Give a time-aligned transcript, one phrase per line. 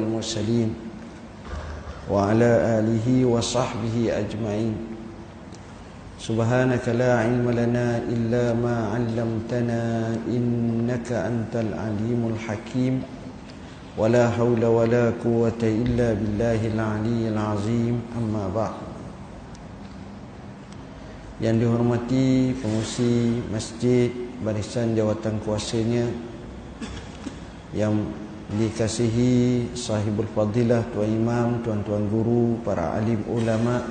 [0.00, 0.72] المرسلين
[2.10, 2.50] وعلى
[2.80, 4.74] آله وصحبه أجمعين
[6.16, 9.82] سبحانك لا علم لنا إلا ما علمتنا
[10.32, 12.94] إنك أنت العليم الحكيم
[14.00, 18.76] ولا حول ولا قوة إلا بالله العلي العظيم أما بعد
[21.44, 24.08] yang dihormati pengusi masjid
[24.40, 26.08] barisan jawatan kuasanya
[27.76, 27.92] yang
[28.52, 33.82] dikasihi sahibul fadilah tuan imam tuan-tuan guru para alim ulama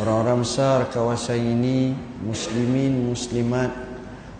[0.00, 3.70] orang-orang besar kawasan ini muslimin muslimat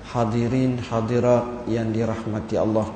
[0.08, 2.86] hadirin hadirat yang dirahmati Allah.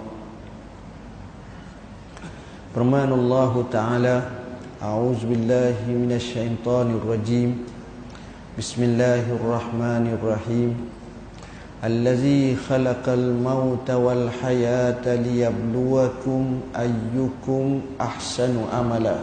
[2.72, 4.30] Firman Allah taala
[4.78, 7.66] a'udzu billahi minasyaitonir rajim
[8.54, 10.97] bismillahirrahmanirrahim
[11.83, 17.65] الذي خلق الموت والحياة ليبلوكم أيكم
[18.01, 19.19] أحسن أملا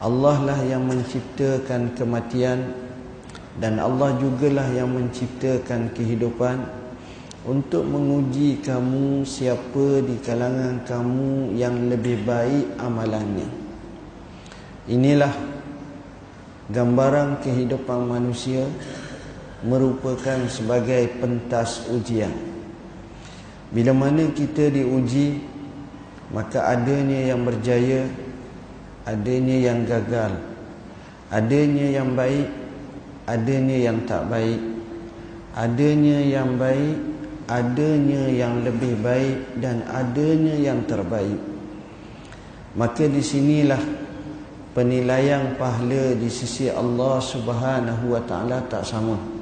[0.00, 2.72] Allah lah yang menciptakan kematian
[3.60, 6.64] dan Allah jugalah yang menciptakan kehidupan
[7.44, 13.44] untuk menguji kamu siapa di kalangan kamu yang lebih baik amalannya.
[14.88, 15.36] Inilah
[16.72, 18.64] gambaran kehidupan manusia
[19.63, 22.33] merupakan sebagai pentas ujian.
[23.71, 25.39] Bila mana kita diuji,
[26.33, 28.07] maka adanya yang berjaya,
[29.07, 30.31] adanya yang gagal,
[31.29, 32.47] adanya yang baik,
[33.29, 34.61] adanya yang tak baik,
[35.53, 36.97] adanya yang baik,
[37.51, 41.37] adanya yang lebih baik dan adanya yang terbaik.
[42.75, 43.79] Maka di sinilah
[44.75, 49.34] penilaian pahala di sisi Allah Subhanahu wa taala tak sama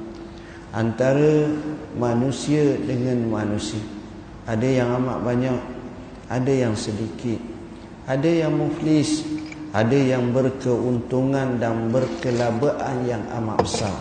[0.74, 1.46] antara
[1.94, 3.80] manusia dengan manusia.
[4.44, 5.58] Ada yang amat banyak,
[6.26, 7.38] ada yang sedikit.
[8.04, 9.24] Ada yang muflis,
[9.72, 13.96] ada yang berkeuntungan dan berkelabaan yang amat besar.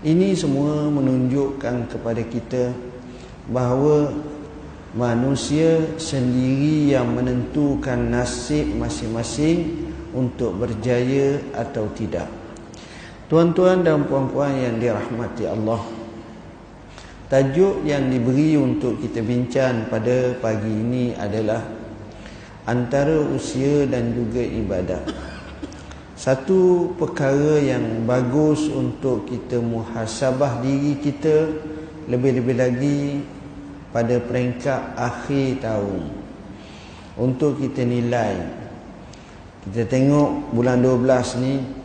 [0.00, 2.72] Ini semua menunjukkan kepada kita
[3.52, 4.08] bahawa
[4.96, 9.84] manusia sendiri yang menentukan nasib masing-masing
[10.16, 12.39] untuk berjaya atau tidak.
[13.30, 15.78] Tuan-tuan dan puan-puan yang dirahmati Allah
[17.30, 21.62] Tajuk yang diberi untuk kita bincang pada pagi ini adalah
[22.66, 25.14] Antara usia dan juga ibadat.
[26.18, 31.54] Satu perkara yang bagus untuk kita muhasabah diri kita
[32.10, 33.22] Lebih-lebih lagi
[33.94, 36.02] pada peringkat akhir tahun.
[37.14, 38.42] Untuk kita nilai
[39.70, 41.79] Kita tengok bulan 12 ni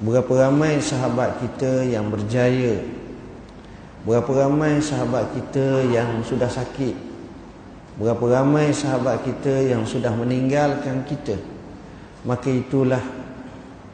[0.00, 2.80] Berapa ramai sahabat kita yang berjaya?
[4.08, 6.96] Berapa ramai sahabat kita yang sudah sakit?
[8.00, 11.36] Berapa ramai sahabat kita yang sudah meninggalkan kita?
[12.24, 13.04] Maka itulah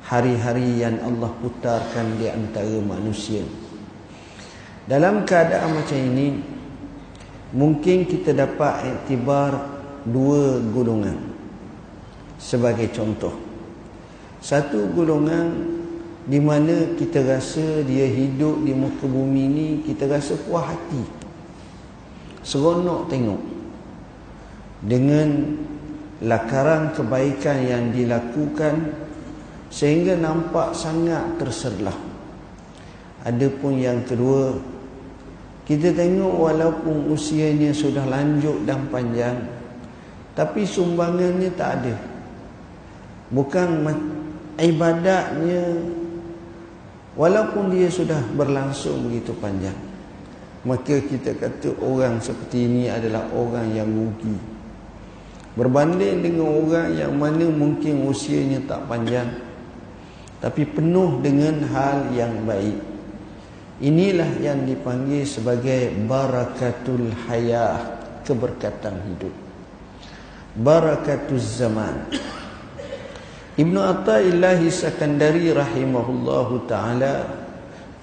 [0.06, 3.42] hari-hari yang Allah putarkan di antara manusia.
[4.86, 6.54] Dalam keadaan macam ini
[7.54, 9.54] Mungkin kita dapat iktibar
[10.02, 11.14] dua golongan.
[12.36, 13.32] Sebagai contoh
[14.42, 15.75] Satu golongan
[16.26, 21.02] di mana kita rasa dia hidup di muka bumi ni kita rasa puas hati.
[22.42, 23.42] Seronok tengok.
[24.82, 25.54] Dengan
[26.22, 28.90] lakaran kebaikan yang dilakukan
[29.70, 31.94] sehingga nampak sangat terserlah.
[33.22, 34.58] Adapun yang kedua
[35.66, 39.34] kita tengok walaupun usianya sudah lanjut dan panjang
[40.34, 41.96] tapi sumbangannya tak ada.
[43.30, 43.82] Bukan
[44.62, 45.62] ibadatnya
[47.16, 49.76] Walaupun dia sudah berlangsung begitu panjang
[50.68, 54.36] Maka kita kata orang seperti ini adalah orang yang rugi.
[55.56, 59.32] Berbanding dengan orang yang mana mungkin usianya tak panjang
[60.44, 62.76] Tapi penuh dengan hal yang baik.
[63.80, 69.32] Inilah yang dipanggil sebagai Barakatul Hayah Keberkatan hidup.
[70.56, 72.08] Barakatul Zaman
[73.56, 77.24] Ibnu Athaillah Sakandari rahimahullahu taala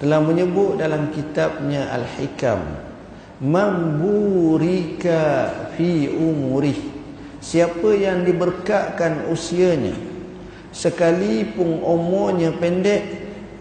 [0.02, 2.58] telah menyebut dalam kitabnya Al-Hikam
[3.38, 5.22] mamburika
[5.78, 6.82] fi umurih
[7.38, 9.94] siapa yang diberkatkan usianya
[10.74, 13.06] sekalipun umurnya pendek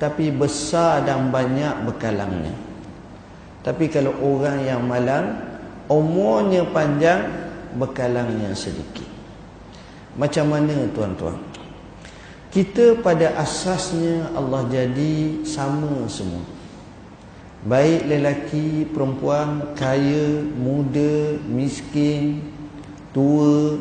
[0.01, 2.57] tapi besar dan banyak bekalangnya.
[3.61, 5.39] Tapi kalau orang yang malang
[5.93, 7.29] umurnya panjang
[7.77, 9.07] bekalangnya sedikit.
[10.17, 11.52] Macam mana tuan-tuan
[12.53, 16.45] kita pada asasnya Allah jadi sama semua
[17.63, 22.43] Baik lelaki, perempuan, kaya, muda, miskin
[23.15, 23.79] tua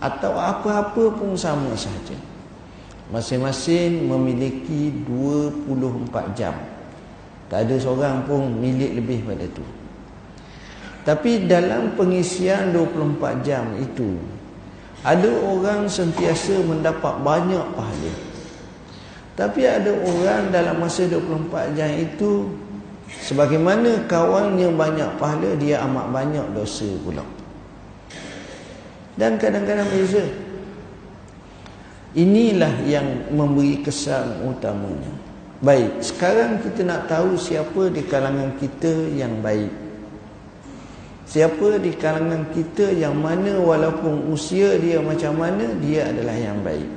[0.00, 2.16] atau apa-apa pun sama saja.
[3.12, 6.56] Masing-masing memiliki 24 jam.
[7.52, 9.64] Tak ada seorang pun milik lebih pada tu.
[11.04, 14.16] Tapi dalam pengisian 24 jam itu
[15.06, 18.12] ada orang sentiasa mendapat banyak pahala.
[19.38, 22.50] Tapi ada orang dalam masa 24 jam itu
[23.22, 27.22] sebagaimana kawannya banyak pahala dia amat banyak dosa pula.
[29.14, 30.26] Dan kadang-kadang beza.
[32.18, 35.10] Inilah yang memberi kesan utamanya.
[35.58, 39.87] Baik, sekarang kita nak tahu siapa di kalangan kita yang baik.
[41.28, 46.88] Siapa di kalangan kita yang mana walaupun usia dia macam mana, dia adalah yang baik.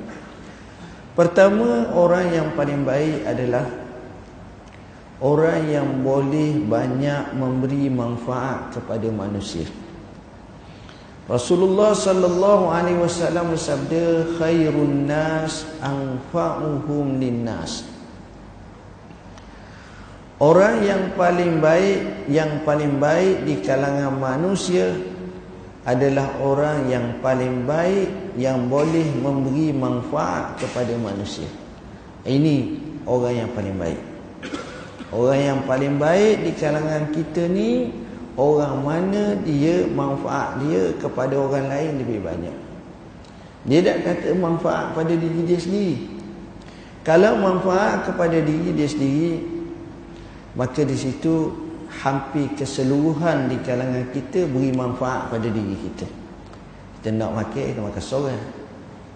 [1.12, 3.68] Pertama, orang yang paling baik adalah
[5.20, 9.68] orang yang boleh banyak memberi manfaat kepada manusia.
[11.28, 17.91] Rasulullah sallallahu alaihi wasallam bersabda khairun nas anfa'uhum linnas.
[20.42, 24.90] Orang yang paling baik yang paling baik di kalangan manusia
[25.86, 31.46] adalah orang yang paling baik yang boleh memberi manfaat kepada manusia.
[32.26, 32.74] Ini
[33.06, 34.02] orang yang paling baik.
[35.14, 37.94] Orang yang paling baik di kalangan kita ni
[38.34, 42.56] orang mana dia manfaat dia kepada orang lain lebih banyak.
[43.70, 46.18] Dia tak kata manfaat pada diri dia sendiri.
[47.06, 49.51] Kalau manfaat kepada diri dia sendiri,
[50.52, 51.48] maka di situ
[52.00, 56.08] hampir keseluruhan di kalangan kita beri manfaat pada diri kita.
[57.00, 58.42] Kita nak makan, kita makan seorang.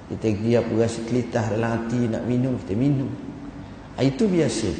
[0.06, 3.10] Kita dia berasa kelitah dalam hati nak minum, kita minum.
[3.96, 4.70] Itu biasa.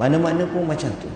[0.00, 1.10] Mana-mana pun macam tu.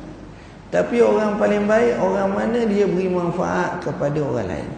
[0.69, 4.71] Tapi orang paling baik orang mana dia beri manfaat kepada orang lain.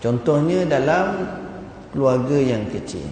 [0.00, 1.28] Contohnya dalam
[1.92, 3.04] keluarga yang kecil.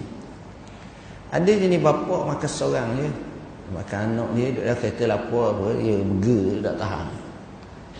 [1.31, 3.30] Ada jenis bapa makan seorang je.
[3.71, 7.07] Makan anak dia duduk dalam kereta lapar apa, dia berger, tak tahan.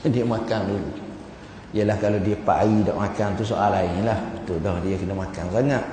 [0.13, 0.91] Dia makan dulu.
[1.71, 4.19] Yalah kalau dia 4 hari tak makan tu soal lain lah.
[4.35, 5.85] Betul dah dia kena makan sangat.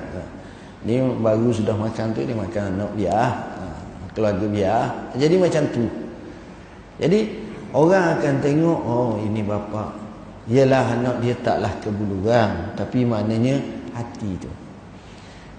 [0.83, 3.15] Dia baru sudah makan tu dia makan anak dia.
[3.15, 3.63] Ha,
[4.11, 4.75] keluarga dia.
[5.15, 5.87] Jadi macam tu.
[6.99, 7.19] Jadi
[7.69, 9.93] Orang akan tengok Oh ini bapa
[10.49, 13.61] Yalah anak dia taklah kebuluran Tapi maknanya
[13.93, 14.49] hati tu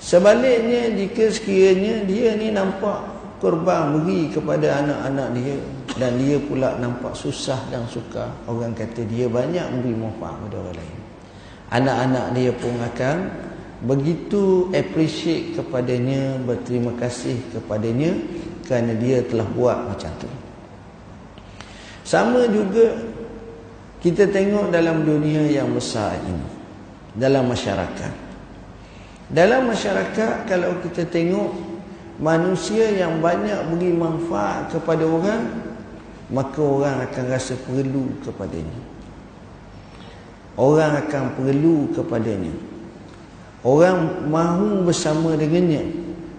[0.03, 3.10] Sebaliknya jika sekiranya Dia ni nampak
[3.41, 5.57] korban beri kepada anak-anak dia
[5.99, 10.77] Dan dia pula nampak susah dan suka Orang kata dia banyak memberi manfaat kepada orang
[10.77, 10.99] lain
[11.73, 13.17] Anak-anak dia pun akan
[13.81, 18.13] Begitu appreciate kepadanya Berterima kasih kepadanya
[18.69, 20.31] Kerana dia telah buat macam tu
[22.11, 22.91] sama juga
[24.03, 26.43] kita tengok dalam dunia yang besar ini.
[27.15, 28.13] Dalam masyarakat.
[29.31, 31.70] Dalam masyarakat kalau kita tengok
[32.21, 35.43] manusia yang banyak beri manfaat kepada orang,
[36.29, 38.79] maka orang akan rasa perlu kepadanya.
[40.55, 42.53] Orang akan perlu kepadanya.
[43.65, 45.89] Orang mahu bersama dengannya.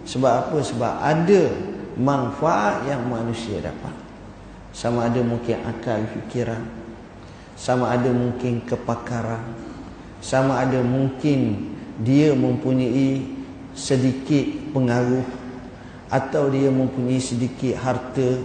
[0.05, 0.57] Sebab apa?
[0.61, 1.41] Sebab ada
[1.97, 3.93] manfaat yang manusia dapat
[4.71, 6.63] sama ada mungkin akal fikiran
[7.59, 9.43] sama ada mungkin kepakaran
[10.23, 13.27] sama ada mungkin dia mempunyai
[13.75, 15.40] sedikit pengaruh
[16.11, 18.37] atau dia mempunyai sedikit harta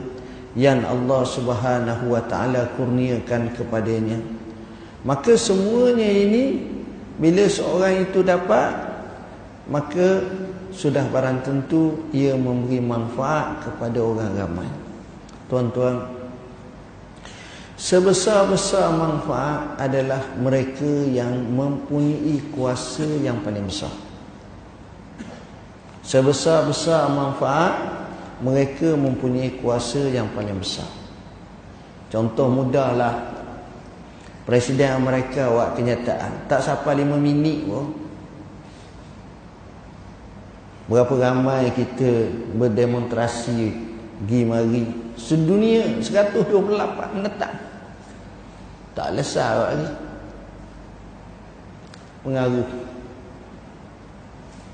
[0.54, 4.22] yang Allah Subhanahu wa taala kurniakan kepadanya
[5.02, 6.62] maka semuanya ini
[7.18, 8.72] bila seorang itu dapat
[9.66, 10.22] maka
[10.70, 14.68] sudah barang tentu ia memberi manfaat kepada orang ramai
[15.50, 16.16] tuan-tuan
[17.76, 23.92] Sebesar-besar manfaat adalah mereka yang mempunyai kuasa yang paling besar.
[26.06, 27.74] Sebesar-besar manfaat
[28.38, 30.86] mereka mempunyai kuasa yang paling besar.
[32.06, 33.34] Contoh mudahlah.
[34.46, 37.90] Presiden Amerika buat kenyataan tak sampai lima minit pun.
[40.86, 43.74] Berapa ramai kita berdemonstrasi
[44.22, 44.86] pergi mari?
[45.18, 46.46] Sedunia 128
[47.18, 47.52] menetap
[48.94, 49.90] tak lesar lagi.
[52.22, 52.85] Pengaruh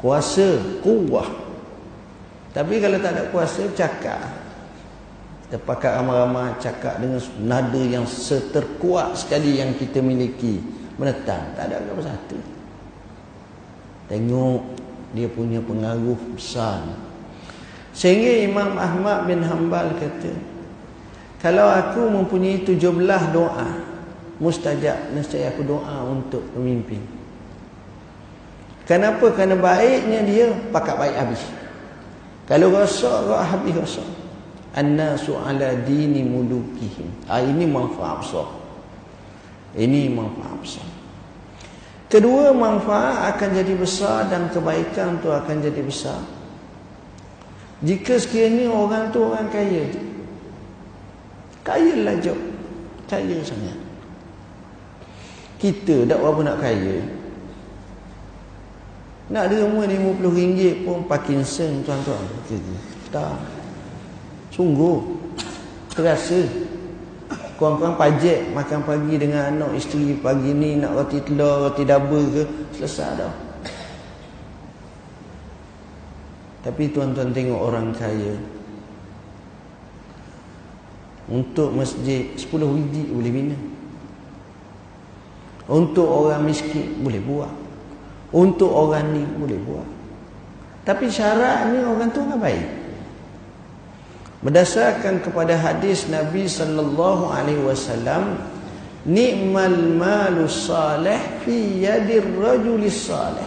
[0.02, 1.42] kuasa kuah
[2.52, 4.44] tapi kalau tak ada kuasa cakap.
[5.48, 10.60] Terpakat ramai-ramai cakap dengan nada yang seterkuat sekali yang kita miliki.
[11.00, 11.56] Menetang.
[11.56, 12.36] Tak ada apa satu.
[14.08, 14.62] Tengok
[15.16, 16.84] dia punya pengaruh besar.
[17.92, 20.32] Sehingga Imam Ahmad bin Hanbal kata
[21.44, 23.68] kalau aku mempunyai tujuh belah doa
[24.40, 27.04] mustajab nescaya aku doa untuk pemimpin
[28.82, 29.30] Kenapa?
[29.30, 31.42] Kerana baiknya dia pakat baik habis.
[32.50, 34.08] Kalau rosak, rosak habis rosak.
[34.72, 37.06] An-nasu ala dini mulukihim.
[37.28, 38.48] Ah, ini manfaat besar.
[39.76, 40.88] Ini manfaat besar.
[42.08, 46.20] Kedua, manfaat akan jadi besar dan kebaikan tu akan jadi besar.
[47.80, 49.88] Jika sekiranya orang tu orang kaya.
[51.64, 52.52] Kaya lah jauh.
[53.08, 53.78] Kaya sangat.
[55.56, 57.21] Kita tak berapa nak kaya.
[59.30, 62.26] Nak derma RM50 pun Parkinson tuan-tuan.
[63.14, 63.38] Tak.
[64.50, 64.98] Sungguh.
[65.94, 66.42] Terasa.
[67.54, 72.44] Kurang-kurang pajak makan pagi dengan anak isteri pagi ni nak roti telur, roti double ke.
[72.74, 73.34] Selesai dah.
[76.66, 78.34] Tapi tuan-tuan tengok orang kaya.
[81.30, 83.56] Untuk masjid 10 biji boleh bina.
[85.70, 87.61] Untuk orang miskin boleh buat.
[88.32, 89.88] Untuk orang ni boleh buat.
[90.88, 92.66] Tapi syaratnya orang tu orang baik.
[94.42, 98.40] Berdasarkan kepada hadis Nabi sallallahu alaihi wasallam,
[99.06, 103.46] "Ni'mal malu salih fi yadir rajulis salih."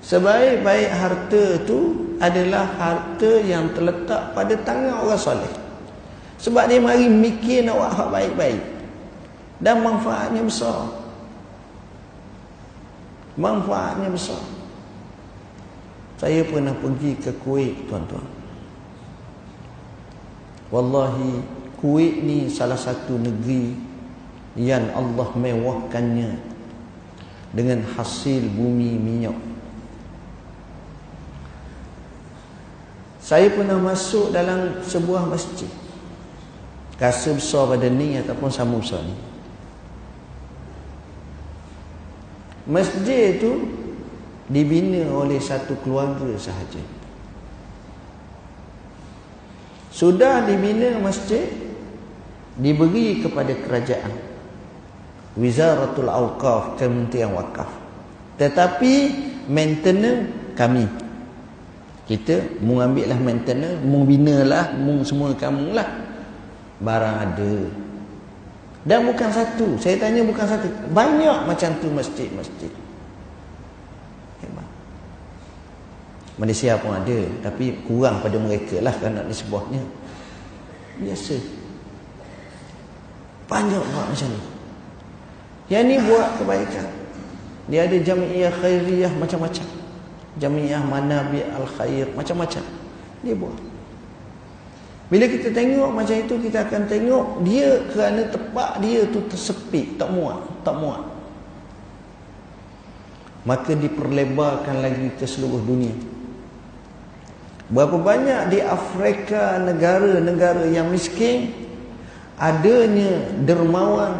[0.00, 5.52] Sebaik-baik harta tu adalah harta yang terletak pada tangan orang soleh.
[6.40, 8.62] Sebab dia mari mikir nak buat hak baik-baik.
[9.60, 10.99] Dan manfaatnya besar
[13.38, 14.40] manfaatnya besar.
[16.20, 18.24] Saya pernah pergi ke Kuwait tuan-tuan.
[20.68, 21.40] Wallahi
[21.80, 23.72] Kuwait ni salah satu negeri
[24.58, 26.36] yang Allah mewahkannya
[27.56, 29.38] dengan hasil bumi minyak.
[33.24, 35.70] Saya pernah masuk dalam sebuah masjid.
[37.00, 39.29] Rasa besar pada ni ataupun sama besar ni
[42.70, 43.66] Masjid itu
[44.46, 46.78] dibina oleh satu keluarga sahaja.
[49.90, 51.50] Sudah dibina masjid
[52.54, 54.14] diberi kepada kerajaan.
[55.34, 57.70] Wizaratul Awqaf Kementerian Wakaf.
[58.38, 58.94] Tetapi
[59.50, 60.86] maintenance kami.
[62.06, 64.74] Kita mengambillah maintenance, membinalah,
[65.06, 65.86] semua kamu lah.
[66.82, 67.54] Barang ada,
[68.88, 69.76] dan bukan satu.
[69.76, 70.68] Saya tanya bukan satu.
[70.96, 72.72] Banyak macam tu masjid-masjid.
[76.40, 77.20] Malaysia pun ada.
[77.44, 79.84] Tapi kurang pada mereka lah kan nak disebutnya.
[80.96, 81.36] Biasa.
[83.44, 84.40] Banyak buat macam ni.
[85.68, 86.88] Yang ni buat kebaikan.
[87.68, 89.66] Dia ada jamiah khairiyah macam-macam.
[90.40, 92.64] Jamiah manabi al-khair macam-macam.
[93.20, 93.69] Dia buat.
[95.10, 100.14] Bila kita tengok macam itu kita akan tengok dia kerana tepat dia tu tersepit, tak
[100.14, 101.02] muat, tak muat.
[103.42, 105.98] Maka diperlebarkan lagi ke seluruh dunia.
[107.74, 111.58] Berapa banyak di Afrika negara-negara yang miskin
[112.38, 114.14] adanya dermawan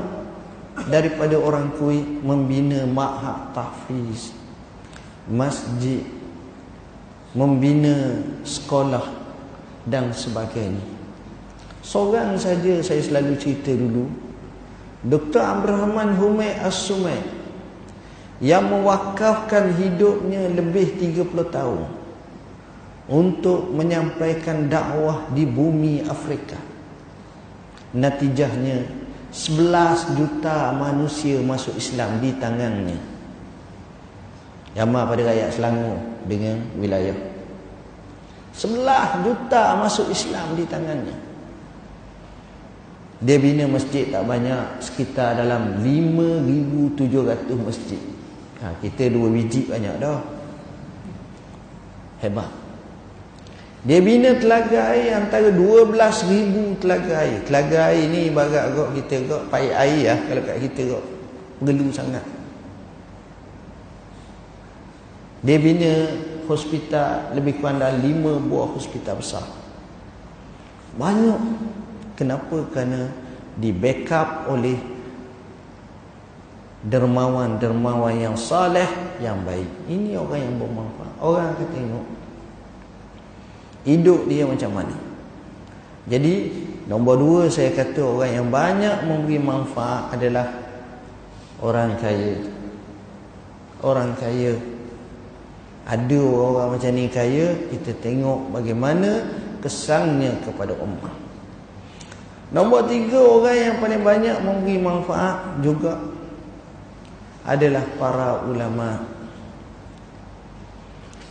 [0.90, 4.34] daripada orang Kuwait membina ma'had tahfiz,
[5.30, 6.02] masjid,
[7.30, 9.19] membina sekolah
[9.88, 10.82] dan sebagainya.
[11.80, 14.04] Seorang saja saya selalu cerita dulu.
[15.00, 15.40] Dr.
[15.40, 17.20] Abrahman Humay As-Sumay
[18.44, 21.88] yang mewakafkan hidupnya lebih 30 tahun
[23.08, 26.60] untuk menyampaikan dakwah di bumi Afrika.
[27.96, 28.84] Natijahnya
[29.32, 33.00] 11 juta manusia masuk Islam di tangannya.
[34.76, 37.29] Yama pada rakyat Selangor dengan wilayah
[38.54, 41.16] Sebelah juta masuk Islam di tangannya.
[43.20, 44.80] Dia bina masjid tak banyak.
[44.80, 48.00] Sekitar dalam 5,700 masjid.
[48.64, 50.20] Ha, kita dua biji banyak dah.
[52.24, 52.50] Hebat.
[53.80, 57.40] Dia bina telaga air antara 12,000 telaga air.
[57.48, 60.18] Telaga air ni barat kok kita kok payah air lah.
[60.28, 61.04] Kalau kat kita kok
[61.64, 62.24] perlu sangat.
[65.40, 65.92] Dia bina
[66.50, 69.46] hospital lebih kurang dalam lima buah hospital besar.
[70.98, 71.40] Banyak.
[72.18, 72.66] Kenapa?
[72.74, 73.08] Kerana
[73.54, 74.76] di backup oleh
[76.84, 78.88] dermawan-dermawan yang saleh
[79.22, 79.68] yang baik.
[79.86, 81.14] Ini orang yang bermanfaat.
[81.20, 82.06] Orang akan tengok
[83.84, 84.96] hidup dia macam mana.
[86.08, 86.34] Jadi
[86.88, 90.48] nombor dua saya kata orang yang banyak memberi manfaat adalah
[91.60, 92.40] orang kaya.
[93.80, 94.56] Orang kaya
[95.88, 99.24] ada orang macam ni kaya kita tengok bagaimana
[99.60, 101.14] kesannya kepada umat
[102.50, 106.10] nombor tiga orang yang paling banyak memberi manfaat juga
[107.44, 109.02] adalah para ulama.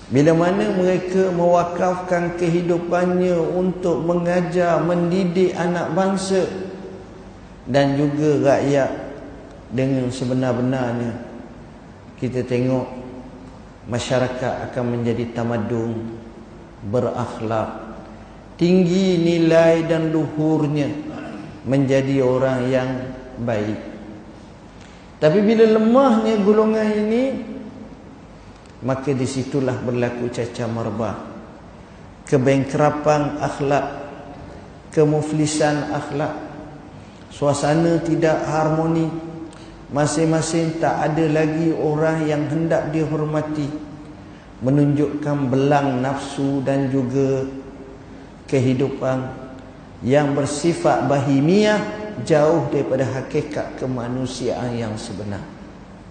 [0.10, 6.50] Bila mana mereka mewakafkan kehidupannya untuk mengajar, mendidik anak bangsa
[7.70, 8.90] dan juga rakyat
[9.70, 11.14] dengan sebenar-benarnya
[12.18, 12.90] kita tengok
[13.90, 15.98] masyarakat akan menjadi tamadun
[16.86, 17.90] berakhlak
[18.56, 20.88] tinggi nilai dan luhurnya
[21.66, 22.90] menjadi orang yang
[23.42, 23.80] baik.
[25.20, 27.24] Tapi bila lemahnya golongan ini
[28.80, 31.16] maka disitulah berlaku caca marbah
[32.24, 33.86] kebengkrapan akhlak
[34.94, 36.48] kemuflisan akhlak.
[37.30, 39.29] Suasana tidak harmoni
[39.90, 43.70] masing-masing tak ada lagi orang yang hendak dihormati
[44.62, 47.48] menunjukkan belang nafsu dan juga
[48.46, 49.30] kehidupan
[50.06, 51.80] yang bersifat bahimiah
[52.28, 55.42] jauh daripada hakikat kemanusiaan yang sebenar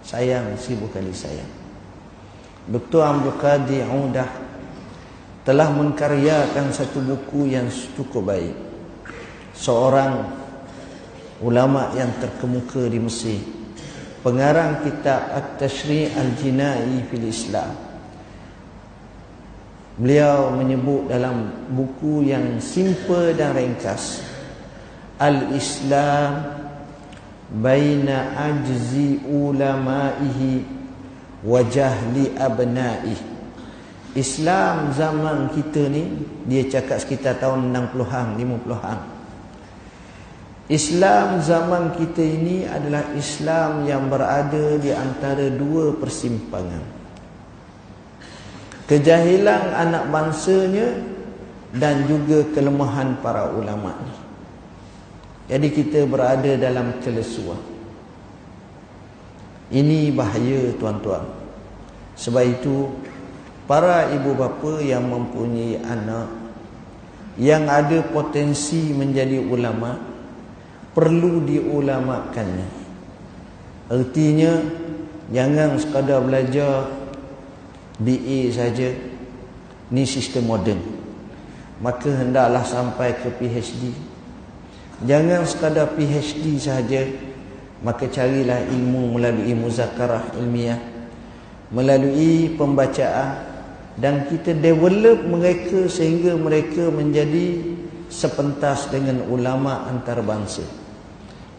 [0.03, 1.59] sayang seribu kali sayang
[2.69, 3.01] Dr.
[3.01, 4.29] Abdul Qadir Udah
[5.41, 7.65] telah mengkaryakan satu buku yang
[7.97, 8.53] cukup baik.
[9.57, 10.29] Seorang
[11.41, 13.58] ulama yang terkemuka di Mesir.
[14.19, 17.71] Pengarang kitab At-Tashri' Al-Jinai fil Islam.
[19.99, 24.23] Beliau menyebut dalam buku yang simple dan ringkas.
[25.19, 26.59] Al-Islam
[27.49, 30.63] baina ajzi ulama'ihi
[31.43, 33.15] wajah li abna'i
[34.13, 36.05] Islam zaman kita ni
[36.45, 39.18] dia cakap sekitar tahun 60-an 50-an
[40.69, 47.01] Islam zaman kita ini adalah Islam yang berada di antara dua persimpangan.
[48.85, 50.93] Kejahilan anak bangsanya
[51.73, 53.93] dan juga kelemahan para ulama
[55.49, 57.57] jadi kita berada dalam kelesuan
[59.73, 61.25] ini bahaya tuan-tuan.
[62.13, 62.93] Sebab itu
[63.65, 66.29] para ibu bapa yang mempunyai anak
[67.41, 69.97] yang ada potensi menjadi ulama
[70.93, 72.69] perlu diulamakannya.
[73.89, 74.51] Artinya
[75.33, 76.89] jangan sekadar belajar
[77.99, 78.89] BA saja.
[79.89, 80.77] Ni sistem moden.
[81.81, 83.89] Maka hendaklah sampai ke PhD.
[85.01, 87.01] Jangan sekadar PhD saja
[87.79, 90.79] maka carilah ilmu melalui muzakarah ilmiah
[91.71, 93.47] melalui pembacaan
[93.99, 97.61] dan kita develop mereka sehingga mereka menjadi
[98.11, 100.65] sepentas dengan ulama antarabangsa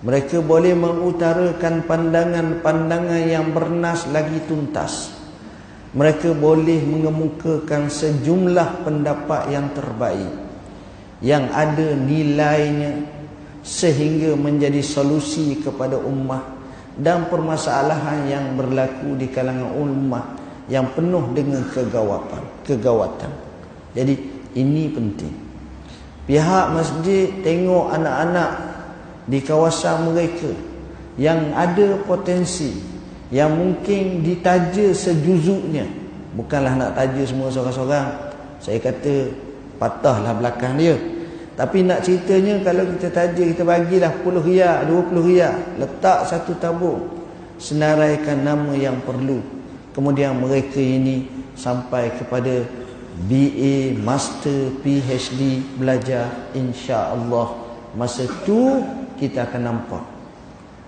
[0.00, 5.12] mereka boleh mengutarakan pandangan-pandangan yang bernas lagi tuntas.
[5.92, 10.30] Mereka boleh mengemukakan sejumlah pendapat yang terbaik
[11.20, 13.04] yang ada nilainya
[13.60, 16.56] sehingga menjadi solusi kepada ummah
[16.96, 20.24] dan permasalahan yang berlaku di kalangan ummah
[20.70, 23.32] yang penuh dengan kegawatan kegawatan.
[23.92, 24.14] Jadi
[24.54, 25.34] ini penting.
[26.24, 28.69] Pihak masjid tengok anak-anak
[29.26, 30.52] di kawasan mereka
[31.20, 32.76] yang ada potensi
[33.28, 35.86] yang mungkin ditaja sejuzuknya
[36.34, 38.08] bukanlah nak taja semua seorang-seorang
[38.62, 39.34] saya kata
[39.76, 40.96] patahlah belakang dia
[41.60, 47.04] tapi nak ceritanya kalau kita taja kita bagilah 10 riak, 20 riak, letak satu tabung,
[47.60, 49.44] senaraikan nama yang perlu.
[49.92, 52.64] Kemudian mereka ini sampai kepada
[53.28, 57.52] BA, Master, PhD belajar insya-Allah.
[57.92, 58.80] Masa tu
[59.20, 60.04] kita akan nampak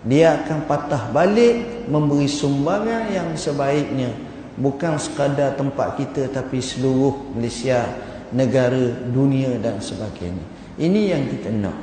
[0.03, 4.11] dia akan patah balik memberi sumbangan yang sebaiknya
[4.59, 7.87] bukan sekadar tempat kita tapi seluruh Malaysia,
[8.35, 10.43] negara, dunia dan sebagainya.
[10.75, 11.79] Ini yang kita nak.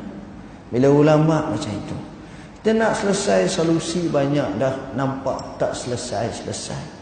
[0.68, 1.98] Bila ulama macam itu.
[2.60, 7.00] Kita nak selesai solusi banyak dah nampak tak selesai-selesai.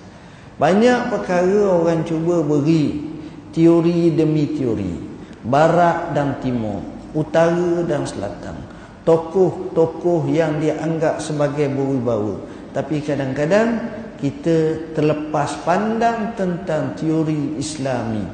[0.62, 3.10] Banyak perkara orang cuba beri
[3.49, 5.10] teori demi teori.
[5.41, 6.86] Barat dan timur,
[7.17, 8.66] utara dan selatan.
[9.07, 12.43] Tokoh-tokoh yang dianggap sebagai berwibawa.
[12.75, 13.79] Tapi kadang-kadang
[14.19, 18.27] kita terlepas pandang tentang teori islami.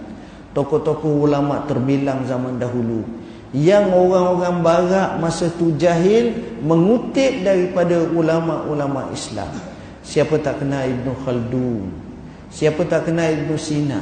[0.57, 3.05] Tokoh-tokoh ulama terbilang zaman dahulu
[3.53, 6.33] yang orang-orang barat masa tu jahil
[6.65, 9.53] mengutip daripada ulama-ulama Islam.
[10.01, 11.85] Siapa tak kenal Ibn Khaldun?
[12.49, 14.01] Siapa tak kenal Ibn Sina?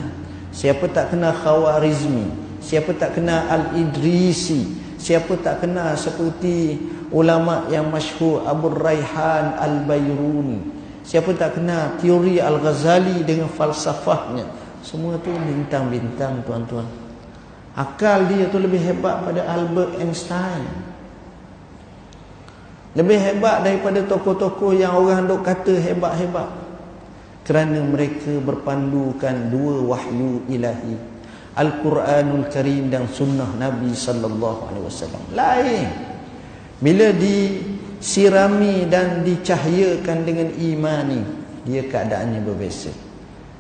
[0.56, 2.32] Siapa tak kenal Khawarizmi?
[2.64, 4.91] Siapa tak kenal Al-Idrisi?
[5.02, 6.78] Siapa tak kenal seperti
[7.10, 10.62] ulama yang masyhur Abu Raihan Al-Bayruni?
[11.02, 14.46] Siapa tak kenal teori Al-Ghazali dengan falsafahnya?
[14.86, 16.86] Semua tu bintang-bintang tuan-tuan.
[17.74, 20.70] Akal dia tu lebih hebat pada Albert Einstein.
[22.94, 26.62] Lebih hebat daripada tokoh-tokoh yang orang dok kata hebat-hebat.
[27.42, 31.11] kerana mereka berpandukan dua wahyu ilahi
[31.52, 35.24] Al-Quranul Karim dan sunnah Nabi sallallahu alaihi wasallam.
[35.36, 35.88] Lain.
[36.82, 41.22] Bila disirami dan dicahayakan dengan imani,
[41.68, 42.90] dia keadaannya berbeza.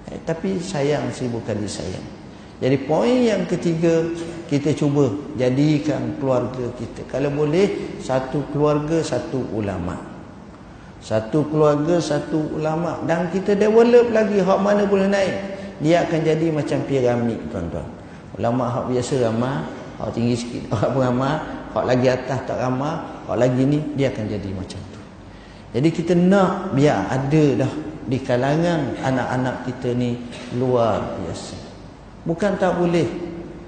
[0.09, 2.07] Eh, tapi sayang sih bukan disayang.
[2.61, 4.05] Jadi poin yang ketiga
[4.45, 7.09] kita cuba jadikan keluarga kita.
[7.09, 9.97] Kalau boleh satu keluarga satu ulama.
[11.01, 15.50] Satu keluarga, satu ulama dan kita develop lagi hak mana boleh naik.
[15.81, 17.87] Dia akan jadi macam piramid tuan-tuan.
[18.37, 19.65] Ulama hak biasa ramah,
[19.97, 24.25] hak tinggi sikit hak ramah, hak lagi atas tak ramah, hak lagi ni dia akan
[24.29, 25.01] jadi macam tu.
[25.73, 27.71] Jadi kita nak biar ada dah
[28.05, 30.19] di kalangan anak-anak kita ni
[30.59, 31.57] luar biasa.
[32.21, 33.07] Bukan tak boleh,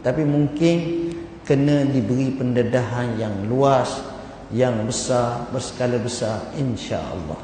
[0.06, 1.10] tapi mungkin
[1.42, 4.14] kena diberi pendedahan yang luas
[4.54, 7.40] yang besar berskala besar insya-Allah.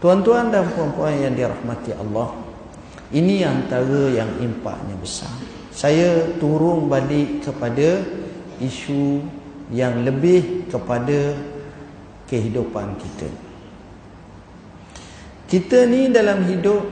[0.00, 2.32] Tuan-tuan dan puan-puan yang dirahmati Allah,
[3.10, 5.30] ini antara yang impaknya besar.
[5.74, 8.06] Saya turun balik kepada
[8.62, 9.22] isu
[9.74, 11.34] yang lebih kepada
[12.30, 13.26] kehidupan kita.
[15.50, 16.86] Kita ni dalam hidup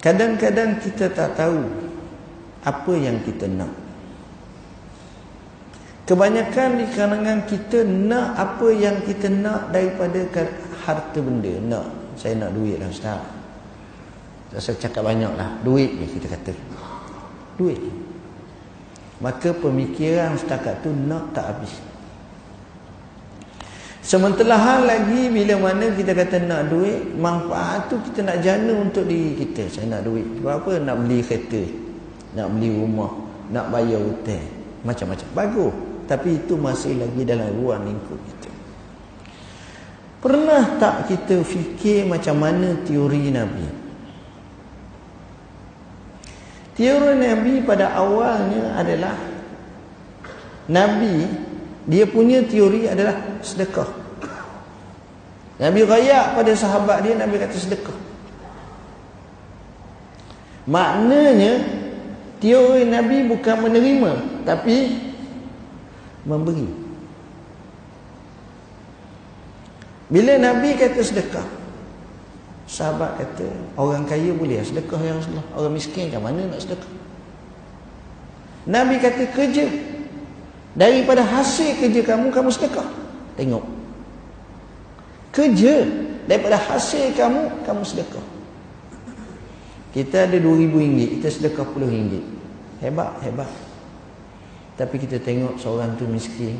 [0.00, 1.60] kadang-kadang kita tak tahu
[2.64, 3.72] apa yang kita nak.
[6.08, 10.24] Kebanyakan di kalangan kita nak apa yang kita nak daripada
[10.88, 11.52] harta benda.
[11.60, 11.86] Nak.
[12.16, 13.39] Saya nak duit lah Ustaz.
[14.58, 15.60] Saya cakap banyak lah.
[15.62, 16.52] Duit je kita kata.
[17.54, 17.78] Duit.
[19.20, 21.76] Maka pemikiran setakat tu nak tak habis.
[24.00, 29.06] Sementara hal lagi bila mana kita kata nak duit, manfaat tu kita nak jana untuk
[29.06, 29.70] diri kita.
[29.70, 30.26] Saya nak duit.
[30.40, 30.72] Sebab apa?
[30.82, 31.62] Nak beli kereta.
[32.34, 33.12] Nak beli rumah.
[33.54, 34.46] Nak bayar hutang.
[34.82, 35.28] Macam-macam.
[35.36, 38.50] Bagus tapi itu masih lagi dalam ruang lingkup kita
[40.18, 43.79] pernah tak kita fikir macam mana teori Nabi
[46.74, 49.16] teori Nabi pada awalnya adalah
[50.70, 51.26] Nabi
[51.88, 53.88] dia punya teori adalah sedekah
[55.60, 57.98] Nabi rayak pada sahabat dia Nabi kata sedekah
[60.70, 61.80] maknanya
[62.40, 64.12] teori Nabi bukan menerima
[64.48, 65.10] tapi
[66.24, 66.68] memberi.
[70.10, 71.46] Bila Nabi kata sedekah,
[72.70, 75.46] sahabat kata, orang kaya boleh sedekah ya Rasulullah.
[75.58, 76.92] Orang miskin macam mana nak sedekah?
[78.70, 79.66] Nabi kata kerja.
[80.78, 82.86] Daripada hasil kerja kamu, kamu sedekah.
[83.34, 83.66] Tengok.
[85.34, 85.82] Kerja.
[86.30, 88.22] Daripada hasil kamu, kamu sedekah.
[89.90, 92.22] Kita ada RM2,000, kita sedekah RM10.
[92.86, 93.50] Hebat, hebat.
[94.78, 96.54] Tapi kita tengok seorang tu miskin.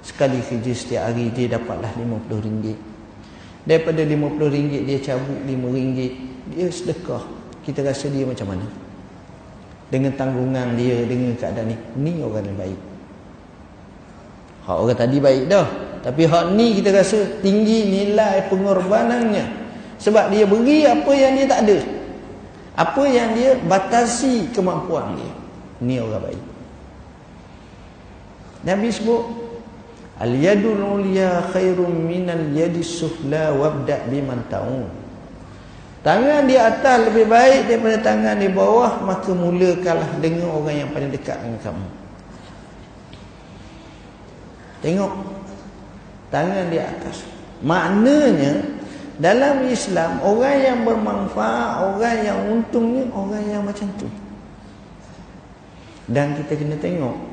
[0.00, 2.72] Sekali kerja setiap hari dia dapatlah RM50.
[3.68, 5.98] Daripada RM50 dia cabut RM5.
[6.56, 7.24] Dia sedekah.
[7.60, 8.66] Kita rasa dia macam mana?
[9.90, 11.76] Dengan tanggungan dia, dengan keadaan ni.
[12.00, 12.80] Ni orang yang baik.
[14.64, 15.68] Hak orang tadi baik dah.
[16.00, 19.44] Tapi hak ni kita rasa tinggi nilai pengorbanannya.
[20.00, 21.78] Sebab dia beri apa yang dia tak ada.
[22.80, 25.32] Apa yang dia batasi kemampuan dia.
[25.84, 26.42] Ni orang baik.
[28.64, 29.49] Nabi sebut
[30.20, 34.86] al yadul ulya khairum minal yadis sufla wabda biman taun.
[36.00, 41.12] Tangan di atas lebih baik daripada tangan di bawah maka mulakanlah dengan orang yang paling
[41.12, 41.88] dekat dengan kamu.
[44.80, 45.12] Tengok
[46.32, 47.16] tangan di atas.
[47.60, 48.64] Maknanya
[49.20, 54.08] dalam Islam orang yang bermanfaat, orang yang untungnya orang yang macam tu.
[56.08, 57.30] Dan kita kena tengok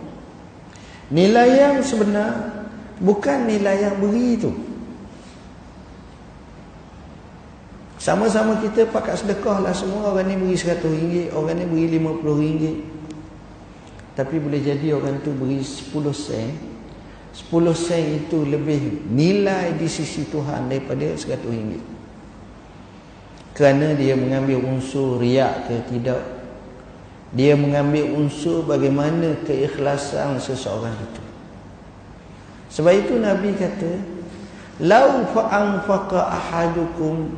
[1.07, 2.56] Nilai yang sebenar
[3.01, 4.51] bukan nilai yang beri itu.
[7.97, 12.13] Sama-sama kita pakat sedekah lah semua orang ni beri seratus ringgit, orang ni beri lima
[12.15, 12.77] puluh ringgit.
[14.15, 16.55] Tapi boleh jadi orang tu beri sepuluh sen.
[17.35, 21.83] Sepuluh sen itu lebih nilai di sisi Tuhan daripada seratus ringgit.
[23.57, 26.21] Kerana dia mengambil unsur riak ke tidak
[27.35, 31.23] dia mengambil unsur bagaimana keikhlasan seseorang itu
[32.67, 33.99] sebab itu Nabi kata
[34.83, 37.33] lau fa'anfaqa ahadukum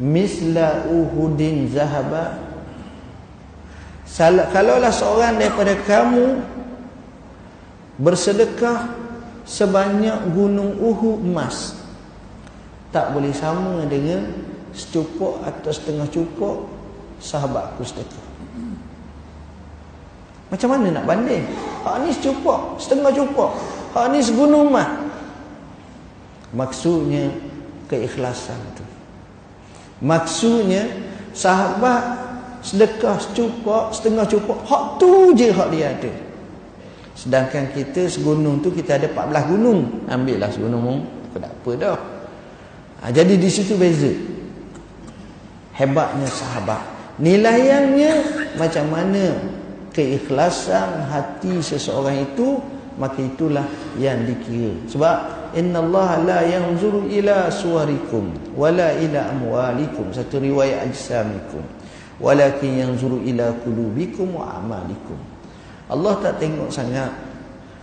[0.00, 2.40] misla uhudin zahaba
[4.52, 6.40] kalaulah seorang daripada kamu
[8.00, 8.92] bersedekah
[9.44, 11.76] sebanyak gunung Uhud emas
[12.92, 14.24] tak boleh sama dengan
[14.72, 16.68] secupuk atau setengah cupuk
[17.20, 18.26] sahabatku sedekah
[20.46, 21.42] macam mana nak banding?
[21.82, 23.50] Hak ni secupuk, setengah cupuk.
[23.96, 25.08] Hak ni segunung mah.
[26.52, 27.32] Maksudnya
[27.88, 28.84] keikhlasan tu.
[30.04, 30.84] Maksudnya
[31.32, 32.04] sahabat
[32.60, 36.12] sedekah secupak, setengah cupak, hak tu je hak dia ada.
[37.16, 40.04] Sedangkan kita segunung tu kita ada 14 gunung.
[40.12, 41.08] Ambillah segunung
[41.40, 42.00] tak apa dah.
[43.00, 44.12] Ha, jadi di situ beza.
[45.72, 46.84] Hebatnya sahabat.
[47.16, 48.12] Nilaiannya
[48.60, 49.40] macam mana
[49.96, 52.60] keikhlasan hati seseorang itu
[52.96, 53.64] maka itulah
[54.00, 54.72] yang dikira.
[54.88, 55.16] Sebab
[55.52, 60.10] innallaha la yanzuru ila suwarikum wala ila amwalikum.
[60.12, 61.62] Satu riwayat ajsamikum.
[62.16, 65.20] Walakin yanzuru ila qulubikum wa amalikum.
[65.92, 67.12] Allah tak tengok sangat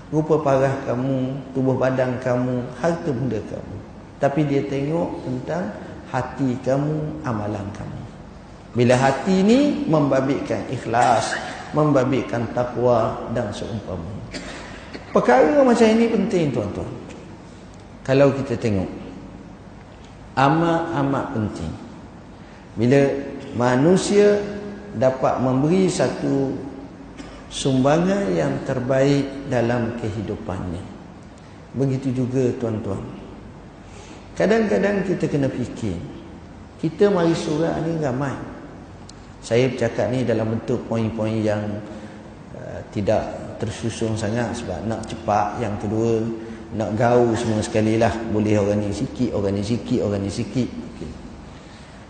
[0.10, 3.78] rupa parah kamu tubuh badan kamu harta benda kamu.
[4.18, 5.70] Tapi dia tengok tentang
[6.10, 8.02] hati kamu amalan kamu.
[8.74, 11.38] Bila hati ini membabitkan ikhlas
[11.74, 14.13] membabitkan takwa dan seumpamanya
[15.14, 16.90] Perkara macam ini penting tuan-tuan.
[18.02, 18.90] Kalau kita tengok.
[20.34, 21.74] Amat-amat penting.
[22.74, 23.02] Bila
[23.54, 24.42] manusia
[24.98, 26.58] dapat memberi satu
[27.54, 30.82] sumbangan yang terbaik dalam kehidupannya.
[31.78, 33.06] Begitu juga tuan-tuan.
[34.34, 35.94] Kadang-kadang kita kena fikir.
[36.82, 38.34] Kita mari surah ni ramai.
[39.46, 41.62] Saya bercakap ni dalam bentuk poin-poin yang
[42.58, 46.20] uh, tidak tersusun sangat sebab nak cepat yang kedua
[46.76, 48.12] nak gaul semua sekali lah.
[48.36, 50.68] Boleh orang ni sikit orang ni sikit orang ni sikit.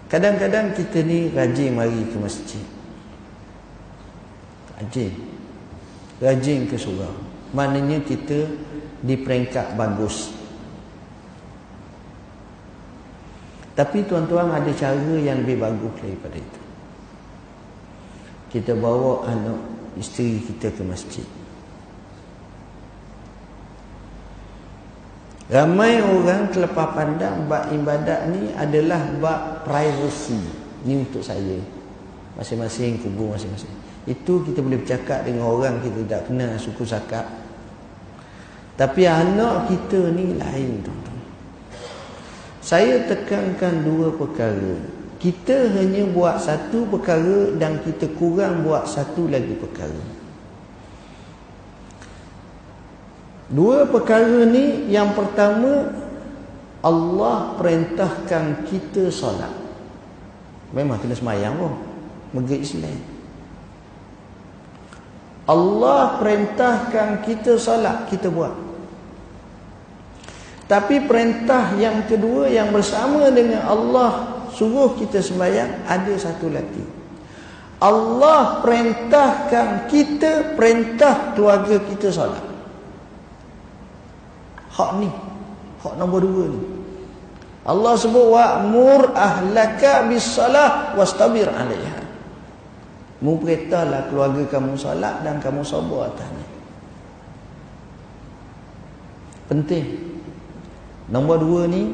[0.09, 2.61] Kadang-kadang kita ni rajin mari ke masjid.
[4.77, 5.13] Rajin.
[6.21, 7.13] Rajin ke surau.
[7.53, 8.49] Maknanya kita
[9.01, 10.33] di peringkat bagus.
[13.73, 16.61] Tapi tuan-tuan ada cara yang lebih bagus daripada itu.
[18.53, 19.57] Kita bawa anak
[19.97, 21.25] isteri kita ke masjid
[25.51, 30.39] Ramai orang terlepas pandang bab ibadat ni adalah bab privacy.
[30.87, 31.59] Ni untuk saya.
[32.39, 33.71] Masing-masing kubu masing-masing.
[34.07, 37.27] Itu kita boleh bercakap dengan orang kita tak kenal suku sakap.
[38.79, 41.19] Tapi anak kita ni lain tuan-tuan.
[42.63, 44.79] Saya tekankan dua perkara.
[45.19, 50.12] Kita hanya buat satu perkara dan kita kurang buat satu lagi perkara.
[53.51, 55.91] Dua perkara ni yang pertama
[56.83, 59.51] Allah perintahkan kita solat.
[60.75, 61.73] Memang kena semayang pun.
[62.35, 62.97] Megit Islam.
[65.43, 68.55] Allah perintahkan kita solat, kita buat.
[70.67, 76.83] Tapi perintah yang kedua yang bersama dengan Allah suruh kita sembahyang ada satu lagi.
[77.83, 82.52] Allah perintahkan kita perintah keluarga kita solat.
[84.73, 85.09] Hak ni.
[85.85, 86.61] Hak nombor dua ni.
[87.63, 92.03] Allah sebut wa'mur ahlaka bis-salah wastabir 'alaiha.
[93.23, 96.47] Mu keluarga kamu solat dan kamu sabar atasnya.
[99.47, 99.85] Penting.
[101.07, 101.91] Nombor dua ni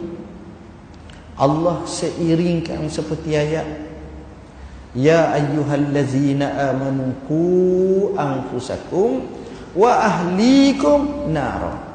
[1.38, 3.66] Allah seiringkan seperti ayat
[4.98, 9.22] Ya ayyuhallazina amanu qu anfusakum
[9.78, 11.89] wa ahlikum nara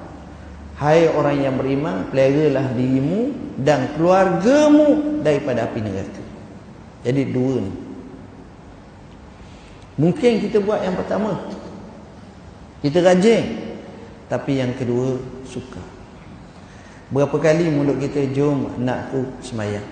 [0.75, 3.31] Hai orang yang beriman, peliharalah dirimu
[3.63, 6.23] dan keluargamu daripada api neraka.
[7.07, 7.73] Jadi dua ni.
[9.95, 11.39] Mungkin kita buat yang pertama.
[12.83, 13.45] Kita rajin.
[14.27, 15.15] Tapi yang kedua,
[15.47, 15.79] suka.
[17.15, 19.87] Berapa kali mulut kita, jom anakku semayang.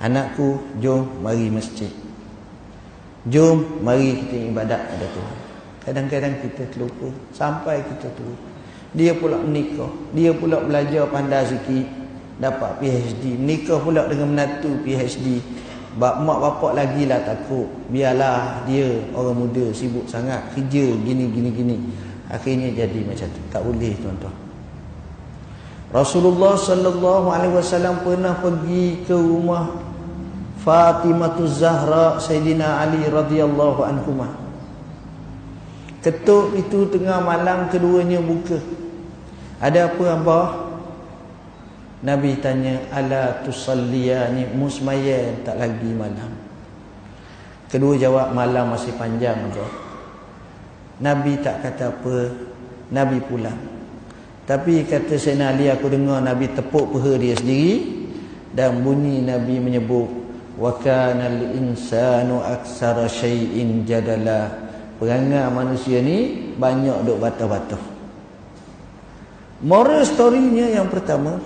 [0.00, 1.92] Anakku, jom mari masjid.
[3.28, 5.38] Jom mari kita ibadat pada Tuhan.
[5.84, 7.12] Kadang-kadang kita terlupa.
[7.36, 8.49] Sampai kita terlupa.
[8.90, 9.90] Dia pula menikah.
[10.10, 11.86] Dia pula belajar pandai sikit.
[12.40, 13.38] Dapat PhD.
[13.38, 15.38] Nikah pula dengan menatu PhD.
[15.98, 17.66] Bak mak bapak lagi lah takut.
[17.90, 20.42] Biarlah dia orang muda sibuk sangat.
[20.54, 21.76] Kerja gini gini gini.
[22.30, 23.40] Akhirnya jadi macam tu.
[23.50, 24.36] Tak boleh tuan-tuan.
[25.90, 29.74] Rasulullah sallallahu alaihi wasallam pernah pergi ke rumah
[30.62, 34.14] Fatimah Zahra Sayyidina Ali radhiyallahu anhu.
[36.00, 38.56] Ketuk itu tengah malam keduanya buka.
[39.60, 40.48] Ada apa abah?
[42.00, 46.32] Nabi tanya, "Ala tusalliyani musmaya tak lagi malam?"
[47.68, 49.70] Kedua jawab, "Malam masih panjang abah."
[51.00, 52.16] Nabi tak kata apa,
[52.92, 53.56] Nabi pulang.
[54.44, 57.86] Tapi kata Sayyidina Ali aku dengar Nabi tepuk paha dia sendiri
[58.50, 60.10] dan bunyi Nabi menyebut
[60.58, 64.50] wa kana al-insanu aksara shay'in jadala.
[64.98, 67.89] Perangai manusia ni banyak duk bata-bata.
[69.60, 71.36] Moral storynya yang pertama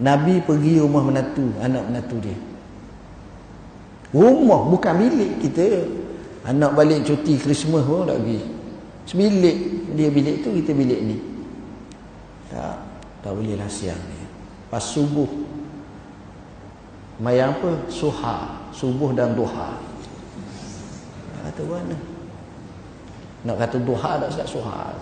[0.00, 2.34] Nabi pergi rumah menatu, anak menatu dia.
[4.14, 5.86] Rumah bukan bilik kita.
[6.44, 8.40] Anak balik cuti Christmas pun tak pergi.
[9.08, 9.58] Sebilik.
[9.94, 11.16] Dia bilik tu, kita bilik ni.
[12.50, 12.76] Tak,
[13.22, 14.18] tak boleh lah siang ni.
[14.70, 15.26] Pas subuh.
[17.22, 17.86] Mayang apa?
[17.90, 18.66] Suha.
[18.74, 19.78] Subuh dan duha.
[21.44, 21.96] Kata mana?
[23.44, 24.94] Nak kata duha tak sedap suha.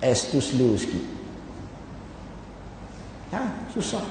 [0.00, 1.04] S tu slow sikit.
[3.36, 4.02] Ha, susah.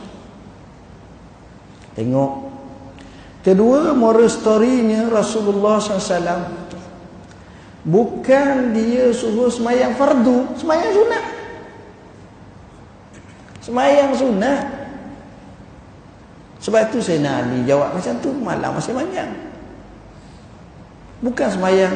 [1.98, 2.32] Tengok.
[3.44, 6.70] Kedua, moral story-nya Rasulullah SAW.
[7.84, 11.26] Bukan dia suruh semayang fardu, semayang sunat.
[13.64, 14.64] Semayang sunat.
[16.60, 19.30] Sebab tu saya nak jawab macam tu, malam masih banyak.
[21.24, 21.96] Bukan semayang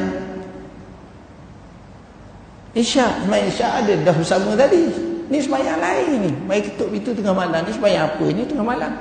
[2.74, 4.90] Isyak, semayang isyak ada dah bersama tadi.
[5.30, 6.30] Ni semayang lain ni.
[6.42, 7.62] Mai ketuk itu tengah malam.
[7.62, 8.92] Ni semayang apa ni tengah malam.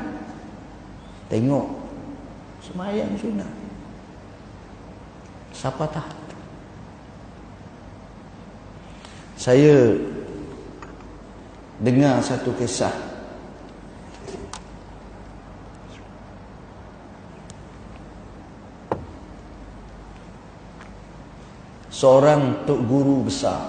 [1.26, 1.68] Tengok.
[2.62, 3.50] Semayang sunat.
[5.58, 6.22] Siapa tahu.
[9.42, 9.98] Saya
[11.82, 13.13] dengar satu kisah.
[22.04, 23.64] Seorang tok guru besar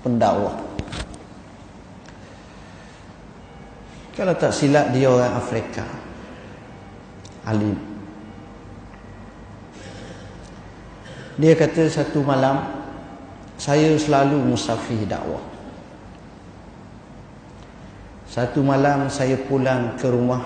[0.00, 0.56] pendakwah.
[4.16, 5.84] Kalau tak silap dia orang Afrika.
[7.44, 7.76] Alim.
[11.36, 12.72] Dia kata satu malam
[13.60, 15.44] saya selalu musafir dakwah.
[18.24, 20.40] Satu malam saya pulang ke rumah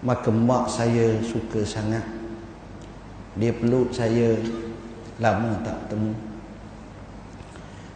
[0.00, 2.08] maka mak saya suka sangat.
[3.36, 4.40] Dia peluk saya
[5.22, 6.14] lama tak temu.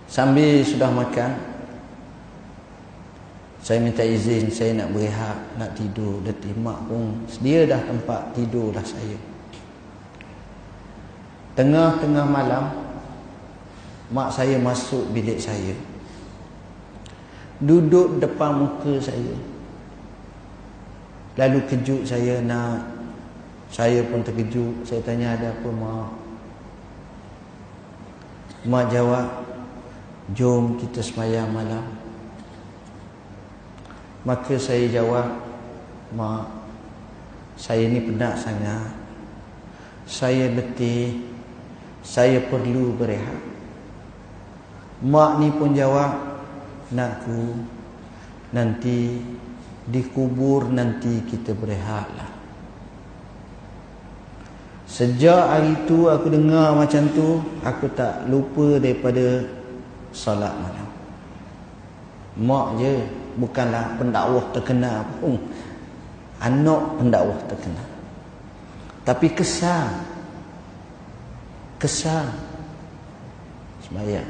[0.08, 1.48] Sambil sudah makan
[3.68, 6.24] saya minta izin saya nak berehat, nak tidur.
[6.24, 9.18] Detik mak pun sedia dah tempat tidur dah saya.
[11.52, 12.64] Tengah-tengah malam
[14.08, 15.76] mak saya masuk bilik saya.
[17.60, 19.36] Duduk depan muka saya.
[21.36, 22.88] Lalu kejut saya nak
[23.68, 24.86] saya pun terkejut.
[24.88, 26.17] Saya tanya ada apa mak?
[28.66, 29.26] Mak jawab,
[30.34, 31.86] "Jom kita semayang malam."
[34.26, 35.30] Maka saya jawab
[36.14, 36.58] Mak
[37.58, 38.94] Saya ni penat sangat.
[40.06, 41.26] Saya letih.
[42.06, 43.42] Saya perlu berehat.
[45.02, 46.38] Mak ni pun jawab
[46.94, 47.66] Nakku
[48.54, 49.18] Nanti
[49.90, 52.37] Dikubur nanti kita berehatlah
[54.98, 59.46] Sejak hari tu aku dengar macam tu Aku tak lupa daripada
[60.10, 60.88] Salat malam.
[62.42, 63.06] Mak je
[63.38, 65.38] bukanlah pendakwah terkenal pun.
[66.42, 67.86] Anak pendakwah terkenal.
[69.06, 70.02] Tapi kesan
[71.78, 72.34] kesan
[73.86, 74.26] semayang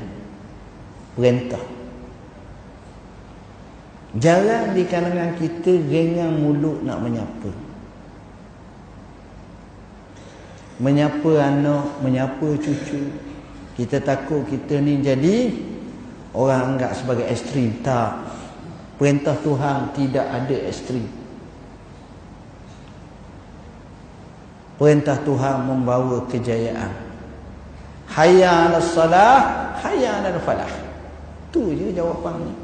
[1.17, 1.65] perintah.
[4.19, 7.68] Jarang di kalangan kita gengang mulut nak menyapa
[10.79, 13.11] menyapa anak menyapa cucu
[13.75, 15.51] kita takut kita ni jadi
[16.35, 18.29] orang anggap sebagai ekstrim tak
[18.99, 21.07] Perintah Tuhan tidak ada ekstrim.
[24.75, 26.91] Perintah Tuhan membawa kejayaan.
[28.11, 30.67] Hayya 'alas salah, hayya 'alal falah.
[31.55, 32.55] Tu je jawapannya.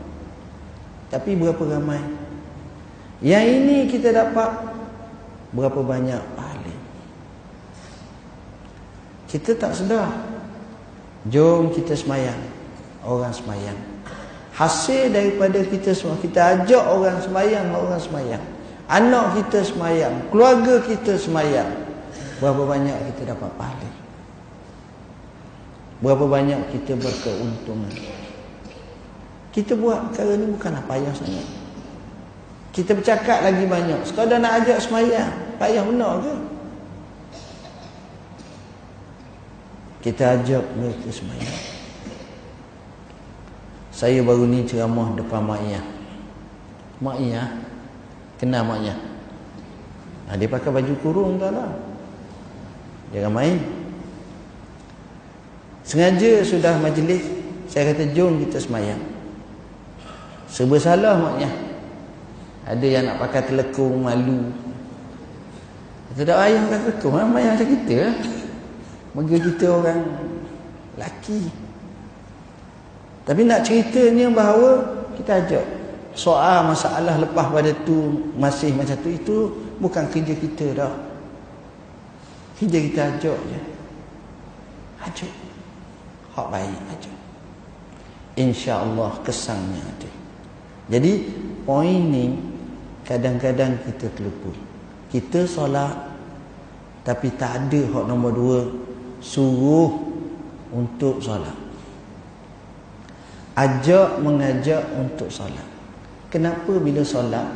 [1.14, 2.03] Tapi berapa ramai?
[3.22, 4.50] Yang ini kita dapat
[5.55, 6.22] berapa banyak?
[9.29, 10.11] Kita tak sedar.
[11.29, 12.39] Jom kita semayang.
[13.05, 13.95] Orang semayang.
[14.55, 18.45] Hasil daripada kita semua Kita ajak orang semayang Orang semayang
[18.87, 21.71] Anak kita semayang Keluarga kita semayang
[22.39, 23.91] Berapa banyak kita dapat pahala
[25.99, 27.95] Berapa banyak kita berkeuntungan
[29.51, 31.46] Kita buat perkara ni bukanlah payah sangat
[32.71, 36.35] Kita bercakap lagi banyak Sekadar nak ajak semayang Payah benar ke?
[40.05, 41.75] Kita ajak mereka semayang
[43.94, 45.85] saya baru ni ceramah depan Mak Iyah.
[46.98, 47.48] Mak Iyah.
[48.42, 48.98] Kenal Mak Iyah.
[50.27, 51.71] Ha, dia pakai baju kurung tak lah.
[53.15, 53.55] Dia ramai.
[55.87, 57.23] Sengaja sudah majlis.
[57.71, 58.98] Saya kata jom kita semayang.
[60.50, 61.55] Serba salah Mak Iyah.
[62.67, 64.50] Ada yang nak pakai telekung malu.
[66.11, 67.15] Kata tak ayah pakai telekung.
[67.15, 68.11] Ramai macam kita.
[69.15, 70.02] Bagi kita orang
[70.98, 71.46] laki.
[73.25, 74.71] Tapi nak ceritanya bahawa
[75.17, 75.67] kita ajak.
[76.15, 79.37] soal masalah lepas pada tu masih macam tu itu
[79.83, 80.94] bukan kerja kita dah.
[82.58, 83.60] Kerja kita ajak je.
[85.02, 85.35] Ajak.
[86.35, 87.17] Hak baik ajak.
[88.35, 90.10] insya-Allah kesannya ada.
[90.90, 91.12] Jadi
[91.62, 92.35] poin ni
[93.06, 94.50] kadang-kadang kita terlupa.
[95.10, 95.94] Kita solat
[97.06, 98.58] tapi tak ada hak nombor dua
[99.25, 100.04] suruh
[100.68, 101.56] untuk solat.
[103.56, 105.64] Ajak mengajak untuk solat.
[106.29, 107.48] Kenapa bila solat?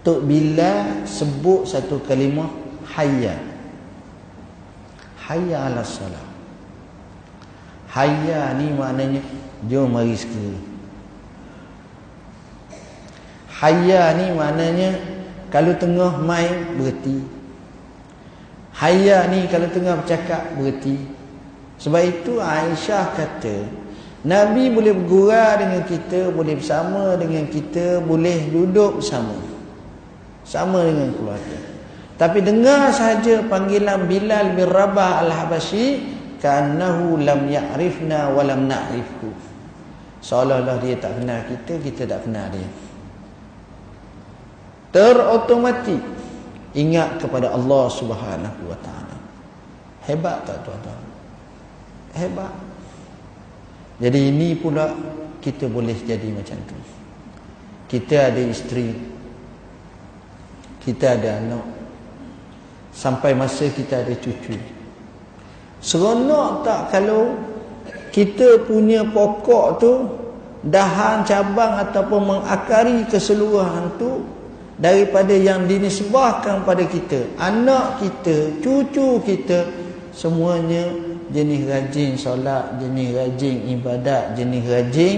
[0.00, 2.48] Tok Bila sebut satu kalimah
[2.96, 3.36] hayya.
[5.26, 6.22] Hayya ala solat.
[7.90, 9.20] Hayya ni maknanya
[9.66, 10.56] jom mari sekali.
[13.50, 14.94] Hayya ni maknanya
[15.50, 17.35] kalau tengah main berhenti
[18.76, 21.16] hayya ni kalau tengah bercakap berhenti
[21.76, 23.86] sebab itu Aisyah kata
[24.26, 29.38] Nabi boleh bergurau dengan kita Boleh bersama dengan kita Boleh duduk bersama.
[30.42, 31.58] Sama dengan keluarga.
[32.18, 39.30] Tapi dengar saja panggilan Bilal bin Rabah al-Habashi Kanahu lam ya'rifna walam na'rifku.
[40.20, 42.68] Seolah-olah dia tak kenal kita Kita tak kenal dia.
[44.90, 46.15] Terotomatik
[46.76, 49.16] Ingat kepada Allah subhanahu wa ta'ala.
[50.04, 51.00] Hebat tak tuan-tuan?
[52.12, 52.52] Hebat.
[53.96, 54.92] Jadi ini pula
[55.40, 56.76] kita boleh jadi macam tu.
[57.88, 59.16] Kita ada isteri
[60.86, 61.66] kita ada anak.
[62.94, 64.54] Sampai masa kita ada cucu.
[65.82, 67.34] Seronok tak kalau
[68.14, 69.92] kita punya pokok tu
[70.62, 74.22] dahan cabang ataupun mengakari keseluruhan tu
[74.76, 79.64] daripada yang dinisbahkan pada kita anak kita cucu kita
[80.12, 85.16] semuanya jenis rajin solat, jenis rajin ibadat, jenis rajin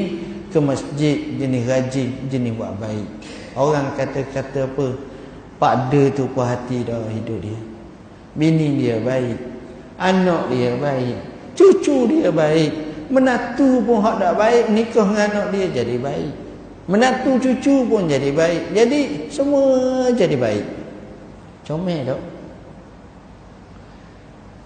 [0.48, 3.08] ke masjid, jenis rajin, jenis buat baik.
[3.52, 4.88] Orang kata-kata apa?
[5.58, 7.58] Pak de tu puas hati dah hidup dia.
[8.38, 9.38] Bini dia baik.
[9.98, 11.18] Anak dia baik.
[11.58, 12.70] Cucu dia baik.
[13.10, 16.32] Menatu pun hak tak baik, nikah dengan anak dia jadi baik.
[16.88, 18.72] Menatu cucu pun jadi baik.
[18.72, 20.66] Jadi semua jadi baik.
[21.68, 22.20] Comel tak?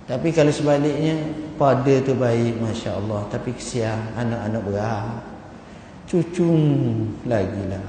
[0.06, 1.18] Tapi kalau sebaliknya
[1.58, 5.22] pada tu baik masya-Allah tapi kesian anak-anak berat.
[6.06, 6.50] Cucu
[7.26, 7.86] lagi lah.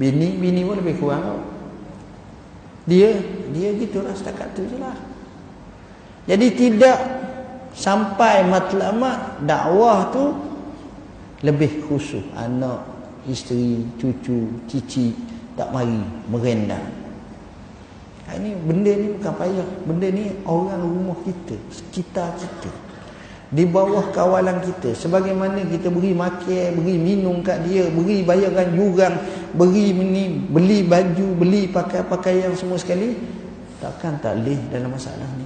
[0.00, 1.40] Bini bini pun lebih kurang tau.
[2.88, 3.12] Dia
[3.52, 4.96] dia gitulah setakat tu je lah.
[6.24, 6.98] Jadi tidak
[7.76, 10.24] sampai matlamat dakwah tu
[11.44, 12.80] lebih khusus anak,
[13.28, 15.14] isteri, cucu, cici
[15.54, 15.98] tak mari
[16.28, 16.82] merendang.
[18.24, 19.68] Ha, ini benda ni bukan payah.
[19.84, 22.72] Benda ni orang rumah kita, sekitar kita.
[23.54, 24.96] Di bawah kawalan kita.
[24.96, 29.14] Sebagaimana kita beri makan, beri minum kat dia, beri bayaran jurang,
[29.52, 33.14] beri ini, beli baju, beli pakai-pakaian semua sekali.
[33.78, 35.44] Takkan tak leh dalam masalah ni.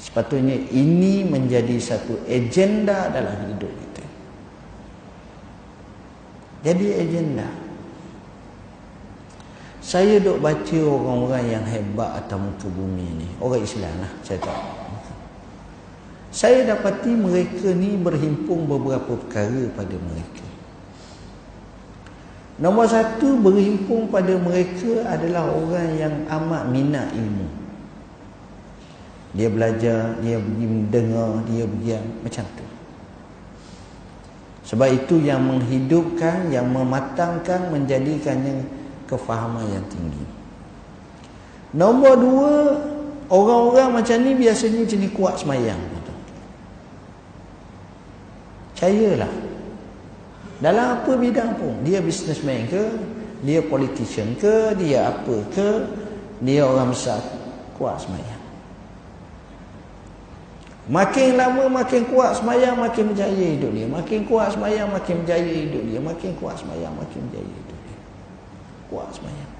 [0.00, 3.91] Sepatutnya ini menjadi satu agenda dalam hidup kita.
[6.62, 7.46] Jadi agenda.
[9.82, 13.28] Saya duk baca orang-orang yang hebat atas muka bumi ni.
[13.42, 14.62] Orang Islam lah, saya tahu.
[16.32, 20.46] Saya dapati mereka ni berhimpun beberapa perkara pada mereka.
[22.62, 27.48] Nombor satu, berhimpun pada mereka adalah orang yang amat minat ilmu.
[29.34, 32.71] Dia belajar, dia mendengar, dia berdiam, macam tu.
[34.62, 38.62] Sebab itu yang menghidupkan, yang mematangkan, menjadikannya
[39.10, 40.24] kefahaman yang tinggi.
[41.74, 42.52] Nombor dua,
[43.32, 45.80] orang-orang macam ni biasanya jenis kuat semayang.
[48.82, 49.30] Percayalah.
[50.58, 51.86] Dalam apa bidang pun.
[51.86, 52.82] Dia businessman ke,
[53.46, 55.86] dia politician ke, dia apa ke,
[56.42, 57.22] dia orang besar.
[57.78, 58.41] Kuat semayang.
[60.92, 63.88] Makin lama makin kuat semayang makin berjaya hidup dia.
[63.88, 66.00] Makin kuat semayang makin berjaya hidup dia.
[66.04, 67.72] Makin kuat semayang makin berjaya hidup
[68.92, 69.52] kuat semayang.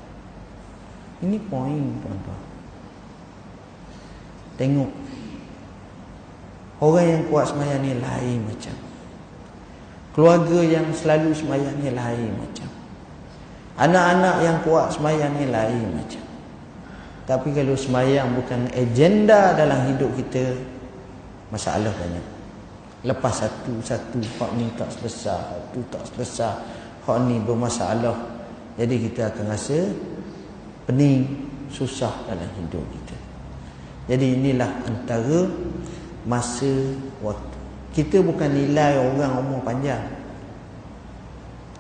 [1.25, 2.43] Ini poin tuan-tuan.
[4.61, 4.93] Tengok.
[6.85, 8.77] Orang yang kuat semayang ni lain macam.
[10.13, 12.69] Keluarga yang selalu semayang ni lain macam.
[13.81, 16.21] Anak-anak yang kuat semayang ni lain macam.
[17.25, 20.59] Tapi kalau semayang bukan agenda dalam hidup kita
[21.53, 22.25] masalah banyak
[23.05, 26.57] lepas satu-satu hak ni tak selesai hak tu tak selesai
[27.05, 28.33] hak ni bermasalah
[28.77, 29.93] jadi kita akan rasa
[30.89, 31.29] pening,
[31.69, 33.17] susah dalam hidup kita.
[34.09, 35.47] Jadi inilah antara
[36.25, 36.73] masa
[37.21, 37.59] waktu.
[37.93, 40.01] Kita bukan nilai orang umur panjang.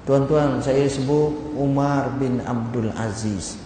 [0.05, 3.57] Tuan-tuan, saya sebut Umar bin Abdul Aziz.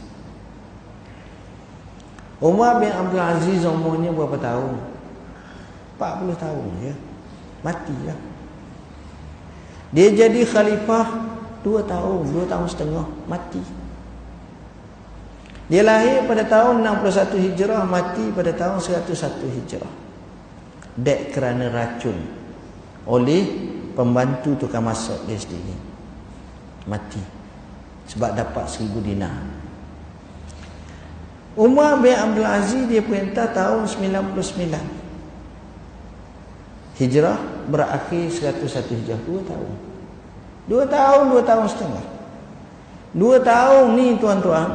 [2.39, 4.77] Umar bin Abdul Aziz umurnya berapa tahun?
[5.97, 6.95] 40 tahun ya.
[7.65, 8.19] Matilah.
[9.97, 11.07] Dia jadi khalifah
[11.65, 13.63] 2 tahun, 2 tahun setengah mati.
[15.67, 19.95] Dia lahir pada tahun 61 Hijrah, mati pada tahun 101 Hijrah.
[20.97, 22.17] Dek kerana racun
[23.07, 23.43] oleh
[23.99, 25.75] pembantu tukang masak dia sendiri.
[26.87, 27.23] Mati.
[28.07, 29.43] Sebab dapat seribu dinar.
[31.59, 35.06] Umar bin Abdul Aziz dia perintah tahun 99.
[36.97, 37.37] Hijrah
[37.69, 38.65] berakhir 101
[39.05, 39.21] Hijrah.
[39.29, 39.73] Dua tahun.
[40.67, 42.05] Dua tahun, dua tahun setengah.
[43.13, 44.69] Dua tahun ni tuan-tuan.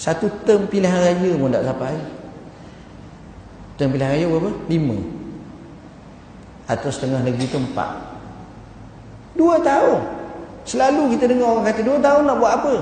[0.00, 1.96] Satu term pilihan raya pun tak sampai.
[3.76, 4.50] Term pilihan raya berapa?
[4.72, 4.98] Lima.
[6.64, 7.90] Atau setengah lagi tu empat.
[9.36, 10.00] Dua tahun.
[10.64, 12.74] Selalu kita dengar orang kata dua tahun nak buat apa?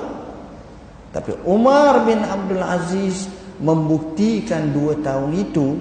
[1.08, 3.26] Tapi Umar bin Abdul Aziz
[3.58, 5.74] membuktikan dua tahun itu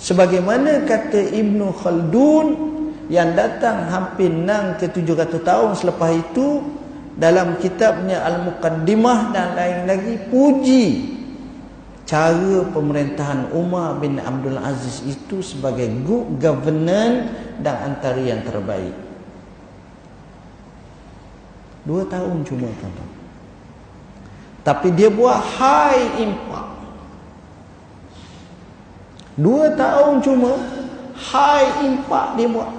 [0.00, 2.46] sebagaimana kata Ibnu Khaldun
[3.12, 6.64] yang datang hampir 6 ke 700 tahun selepas itu
[7.20, 10.84] dalam kitabnya Al-Muqaddimah dan lain lagi puji
[12.10, 17.30] cara pemerintahan Umar bin Abdul Aziz itu sebagai good governance
[17.62, 18.90] dan antara yang terbaik.
[21.86, 23.10] Dua tahun cuma tuan-tuan.
[24.66, 26.69] Tapi dia buat high impact.
[29.40, 30.52] Dua tahun cuma
[31.16, 32.70] high impact dia buat.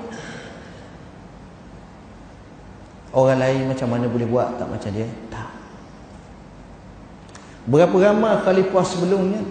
[3.12, 5.10] Orang lain macam mana boleh buat tak macam dia?
[5.34, 5.50] Tak.
[7.66, 9.42] Berapa ramai khalifah sebelumnya?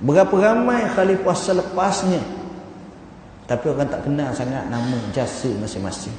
[0.00, 2.22] Berapa ramai khalifah selepasnya?
[3.44, 6.14] Tapi orang tak kenal sangat nama jasa masing-masing.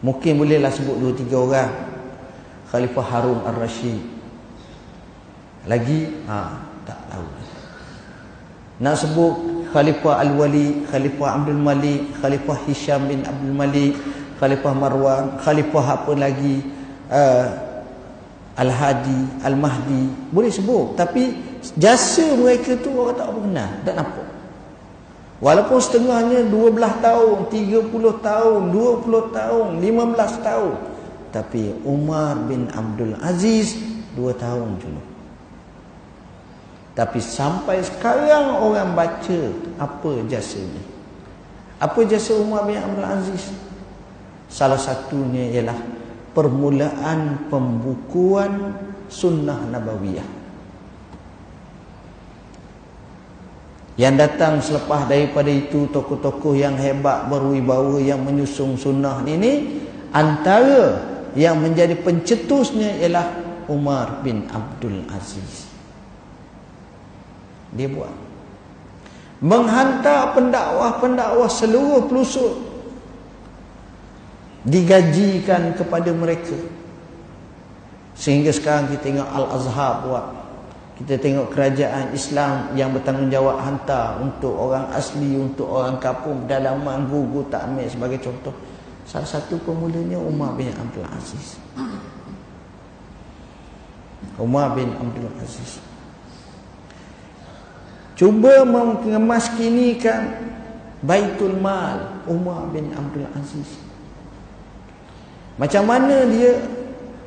[0.00, 1.70] Mungkin bolehlah sebut dua tiga orang.
[2.70, 4.00] Khalifah Harun Ar-Rashid.
[5.66, 6.24] Lagi?
[6.24, 6.69] Ha, tahu.
[8.80, 9.34] Nak sebut
[9.76, 13.92] Khalifah Al-Wali, Khalifah Abdul Malik, Khalifah Hisham bin Abdul Malik,
[14.40, 16.64] Khalifah Marwan, Khalifah apa lagi
[17.12, 17.46] uh,
[18.56, 20.32] Al-Hadi, Al-Mahdi.
[20.32, 21.36] Boleh sebut Tapi
[21.76, 24.28] jasa mereka tu orang tak kenal Tak nampak.
[25.40, 30.74] Walaupun setengahnya 12 tahun 30 tahun 20 tahun 15 tahun.
[31.30, 33.76] Tapi Umar bin Abdul Aziz
[34.16, 35.00] 2 tahun cuma
[37.00, 39.40] Tapi sampai sekarang orang baca
[39.80, 40.84] Apa jasanya
[41.80, 43.48] Apa jasa Umar bin Abdul Aziz
[44.52, 45.80] Salah satunya ialah
[46.34, 48.74] permulaan pembukuan
[49.10, 50.26] sunnah nabawiyah.
[53.98, 61.04] Yang datang selepas daripada itu tokoh-tokoh yang hebat berwibawa yang menyusung sunnah ini antara
[61.38, 63.26] yang menjadi pencetusnya ialah
[63.70, 65.69] Umar bin Abdul Aziz.
[67.74, 68.14] Dia buat.
[69.40, 72.54] Menghantar pendakwah-pendakwah seluruh pelosok
[74.68, 76.56] digajikan kepada mereka.
[78.12, 80.26] Sehingga sekarang kita tengok Al-Azhar buat.
[81.00, 86.44] Kita tengok kerajaan Islam yang bertanggungjawab hantar untuk orang asli untuk orang kampung.
[86.44, 88.52] Dalaman gugu tak sebagai contoh.
[89.08, 91.56] Salah satu pemulanya Umar bin Abdul Aziz.
[94.36, 95.80] Umar bin Abdul Aziz
[98.20, 100.28] cuba mengemaskinikan
[101.00, 103.80] Baitul Mal Umar bin Abdul Aziz.
[105.56, 106.60] Macam mana dia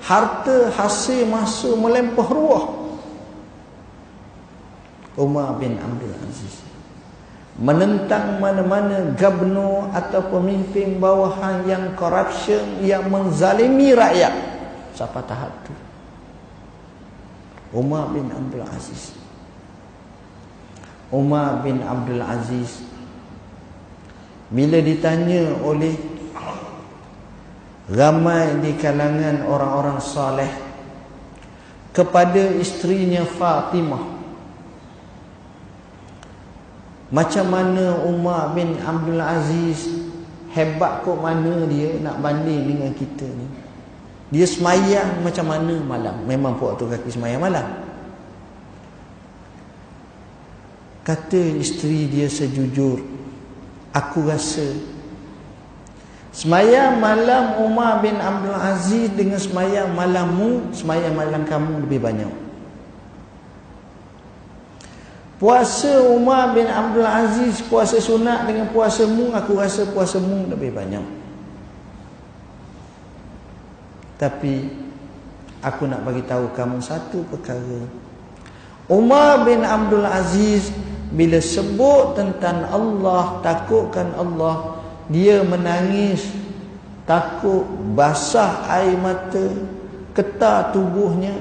[0.06, 2.66] harta hasil masa melempah ruah.
[5.18, 6.62] Umar bin Abdul Aziz.
[7.58, 14.34] Menentang mana-mana gubernur atau pemimpin bawahan yang corruption yang menzalimi rakyat.
[14.94, 15.74] Siapa tahap tu?
[17.74, 19.23] Umar bin Abdul Aziz
[21.14, 22.82] Umar bin Abdul Aziz.
[24.50, 25.94] Bila ditanya oleh
[27.94, 30.50] ramai di kalangan orang-orang soleh
[31.94, 34.02] kepada isterinya Fatimah
[37.14, 39.86] macam mana Umar bin Abdul Aziz
[40.50, 43.48] hebat kok mana dia nak banding dengan kita ni?
[44.34, 46.16] Dia semayang macam mana malam?
[46.26, 47.83] Memang puak tu kaki semayang malam
[51.04, 53.04] kata isteri dia sejujur
[53.92, 54.94] aku rasa
[56.34, 62.34] Semayang malam Umar bin Abdul Aziz dengan semayang malammu, semayang malam kamu lebih banyak.
[65.38, 70.74] Puasa Umar bin Abdul Aziz puasa sunat dengan puasa mu aku rasa puasa mu lebih
[70.74, 71.06] banyak.
[74.18, 74.74] Tapi
[75.62, 77.86] aku nak bagi tahu kamu satu perkara.
[78.90, 80.74] Umar bin Abdul Aziz
[81.14, 84.82] bila sebut tentang Allah, takutkan Allah,
[85.14, 86.26] dia menangis.
[87.06, 89.54] Takut basah air mata,
[90.18, 91.36] ketar tubuhnya.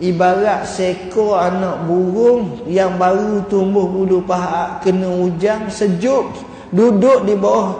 [0.00, 6.40] Ibarat seekor anak burung yang baru tumbuh bulu paha kena hujan sejuk
[6.72, 7.76] duduk di bawah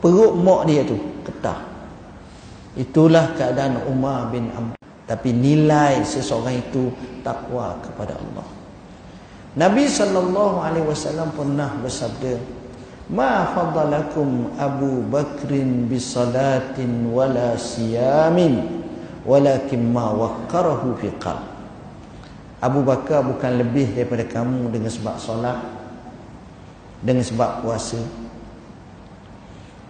[0.00, 0.96] perut mak dia tu
[1.28, 1.60] ketah
[2.72, 4.72] itulah keadaan Umar bin Am.
[5.04, 6.88] Tapi nilai seseorang itu
[7.20, 8.46] takwa kepada Allah
[9.52, 12.40] Nabi sallallahu alaihi wasallam pernah bersabda
[13.12, 18.64] ma fadalakum Abu Bakrin bisalatin wala siyamin
[19.28, 21.52] walakin ma waqqarahu fi qalb
[22.62, 25.58] Abu Bakar bukan lebih daripada kamu dengan sebab solat
[27.02, 27.98] dengan sebab puasa.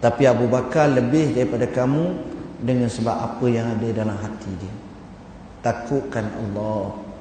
[0.01, 2.17] Tapi Abu Bakar lebih daripada kamu
[2.59, 4.73] dengan sebab apa yang ada dalam hati dia.
[5.61, 7.12] Takutkan Allah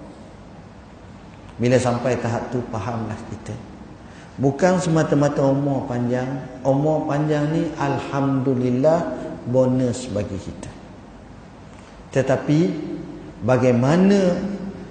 [1.62, 3.54] bila sampai tahap tu fahamlah kita
[4.42, 6.26] bukan semata-mata umur panjang
[6.66, 9.14] umur panjang ni alhamdulillah
[9.46, 10.70] bonus bagi kita
[12.10, 12.60] tetapi
[13.46, 14.34] bagaimana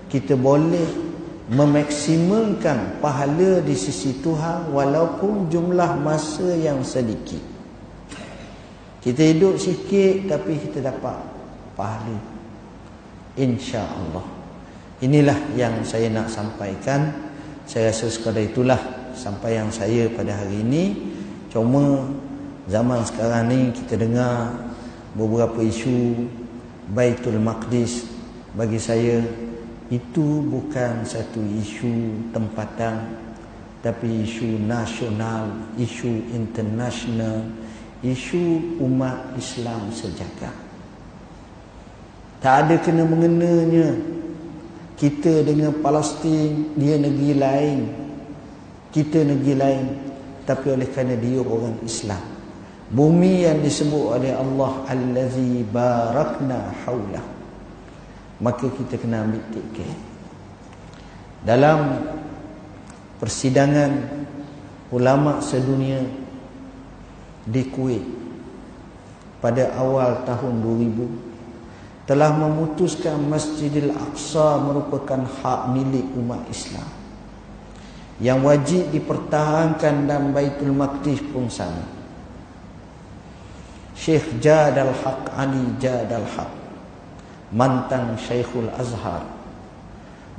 [0.07, 1.11] kita boleh
[1.51, 7.43] memaksimalkan pahala di sisi Tuhan walaupun jumlah masa yang sedikit.
[9.03, 11.19] Kita hidup sikit tapi kita dapat
[11.75, 12.17] pahala.
[13.35, 14.40] Insya-Allah.
[15.01, 17.09] Inilah yang saya nak sampaikan.
[17.65, 18.77] Saya rasa sekadar itulah
[19.17, 20.93] sampai yang saya pada hari ini.
[21.49, 22.05] Cuma
[22.69, 24.53] zaman sekarang ni kita dengar
[25.17, 26.29] beberapa isu
[26.93, 28.05] Baitul Maqdis
[28.53, 29.23] bagi saya
[29.89, 33.17] itu bukan satu isu tempatan
[33.81, 35.49] tapi isu nasional,
[35.81, 37.41] isu internasional,
[38.05, 40.53] isu umat Islam sejagat.
[42.37, 43.97] Tak ada kena mengenanya
[45.01, 47.79] kita dengan Palestin, dia negeri lain.
[48.93, 49.85] Kita negeri lain.
[50.45, 52.31] Tapi oleh kerana dia orang Islam
[52.91, 57.23] bumi yang disebut oleh Allah allazi barakna haulah
[58.43, 59.95] maka kita kena ambil tiket
[61.47, 62.03] dalam
[63.15, 63.91] persidangan
[64.91, 66.03] ulama sedunia
[67.47, 68.03] di Kuwait
[69.39, 71.40] pada awal tahun 2000
[72.09, 76.89] telah memutuskan Masjidil Aqsa merupakan hak milik umat Islam.
[78.21, 81.85] Yang wajib dipertahankan dan Baitul Maqdis pun sama.
[83.97, 86.61] Syekh Jadal Haq Ali Jadal Haq
[87.51, 89.27] mantan Syekhul Azhar.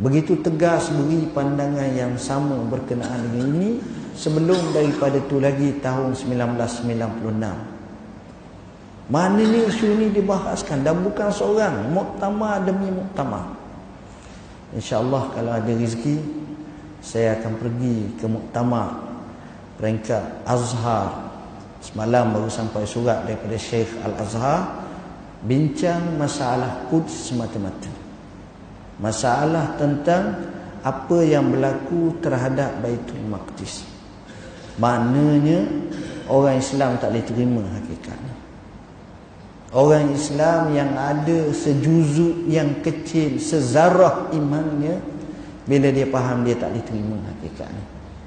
[0.01, 3.71] Begitu tegas beri pandangan yang sama berkenaan dengan ini
[4.17, 7.72] sebelum daripada tu lagi tahun 1996
[9.13, 13.45] mana ni isu ni dibahaskan dan bukan seorang muktamar demi muktamar.
[14.73, 16.17] Insyaallah kalau ada rezeki
[17.05, 19.05] saya akan pergi ke muktamar
[19.77, 21.29] peringkat Azhar.
[21.85, 24.87] Semalam baru sampai surat daripada Syekh Al-Azhar
[25.43, 27.91] Bincang masalah Quds semata-mata.
[29.03, 33.87] Masalah tentang Apa yang berlaku terhadap Baitul Maqdis.
[34.83, 35.63] Maknanya
[36.27, 38.32] Orang Islam tak boleh terima hakikatnya
[39.73, 45.01] Orang Islam yang ada sejuzuk yang kecil Sezarah imannya
[45.65, 47.85] Bila dia faham dia tak boleh terima hakikatnya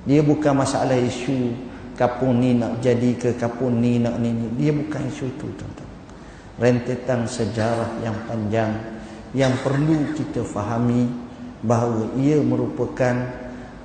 [0.10, 1.54] Dia bukan masalah isu
[1.96, 4.48] kapun ni nak jadi ke kapun ni nak ni, ni.
[4.60, 5.89] dia bukan isu itu tuan-tuan
[6.60, 8.72] rentetan sejarah yang panjang
[9.32, 11.08] yang perlu kita fahami
[11.64, 13.16] bahawa ia merupakan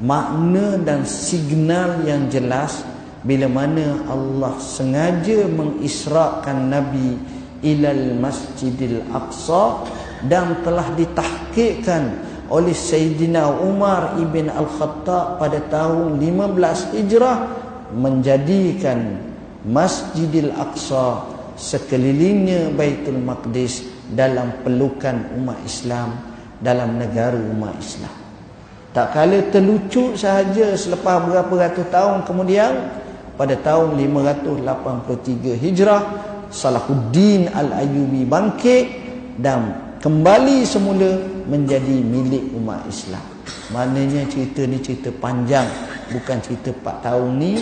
[0.03, 2.83] makna dan signal yang jelas
[3.23, 9.85] bila mana Allah sengaja mengisrakan Nabi ilal masjidil aqsa
[10.27, 17.39] dan telah ditahkikkan oleh Sayyidina Umar ibn Al-Khattab pada tahun 15 Hijrah
[17.95, 19.23] menjadikan
[19.63, 26.19] Masjidil Aqsa sekelilingnya Baitul Maqdis dalam pelukan umat Islam
[26.59, 28.15] dalam negara umat Islam.
[28.91, 32.75] Tak kala terlucut sahaja selepas berapa ratus tahun kemudian
[33.39, 36.03] pada tahun 583 Hijrah
[36.51, 38.87] Salahuddin Al-Ayyubi bangkit
[39.39, 43.23] dan kembali semula menjadi milik umat Islam.
[43.71, 45.67] Maknanya cerita ni cerita panjang
[46.11, 47.53] bukan cerita 4 tahun ni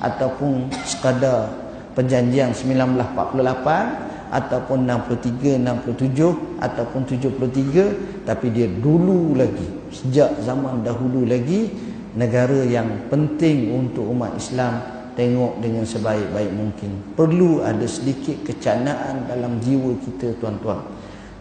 [0.00, 1.52] ataupun sekadar
[1.92, 11.68] perjanjian 1948 ataupun 63 67 ataupun 73 tapi dia dulu lagi sejak zaman dahulu lagi
[12.16, 16.90] negara yang penting untuk umat Islam tengok dengan sebaik-baik mungkin.
[17.18, 20.78] Perlu ada sedikit kecanaan dalam jiwa kita tuan-tuan.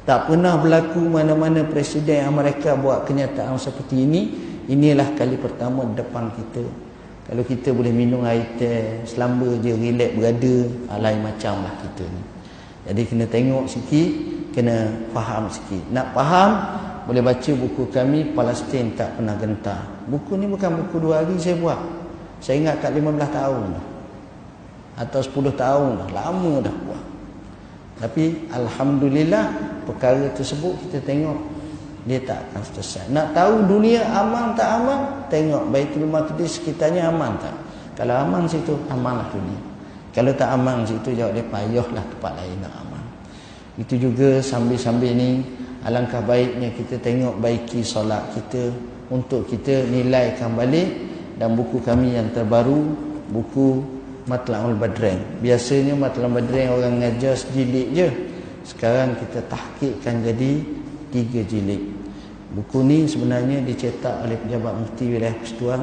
[0.02, 4.22] Tak pernah berlaku mana-mana presiden Amerika buat kenyataan seperti ini.
[4.66, 6.66] Inilah kali pertama depan kita.
[7.28, 10.56] Kalau kita boleh minum air teh, selamba je, relax berada,
[10.90, 12.24] ah, lain macam lah kita ni.
[12.88, 14.10] Jadi kena tengok sikit,
[14.56, 15.84] kena faham sikit.
[15.92, 16.52] Nak faham,
[17.04, 20.08] boleh baca buku kami, Palestin tak pernah gentar.
[20.08, 22.07] Buku ni bukan buku dua hari saya buat.
[22.42, 23.86] Saya ingat kat 15 tahun dah.
[24.98, 26.10] Atau 10 tahun dah.
[26.14, 27.04] Lama dah buat.
[27.98, 29.46] Tapi Alhamdulillah
[29.90, 31.38] perkara tersebut kita tengok
[32.08, 33.12] dia tak akan selesai.
[33.12, 35.28] Nak tahu dunia aman tak aman?
[35.28, 37.52] Tengok Baitul Maqdis sekitarnya aman tak?
[38.00, 39.60] Kalau aman situ, amanlah dunia.
[40.16, 43.04] Kalau tak aman situ, jawab dia payahlah tempat lain nak aman.
[43.76, 45.44] Itu juga sambil-sambil ni,
[45.84, 48.72] alangkah baiknya kita tengok baiki solat kita
[49.12, 50.90] untuk kita nilaikan balik
[51.38, 52.98] dan buku kami yang terbaru,
[53.30, 53.86] buku
[54.28, 55.22] Matla'ul Badren.
[55.40, 58.10] Biasanya Matla'ul Badren orang ngajar sejilid je.
[58.68, 60.52] Sekarang kita tahkikkan jadi
[61.14, 61.80] tiga jilid.
[62.52, 65.82] Buku ni sebenarnya dicetak oleh pejabat mufti wilayah Persatuan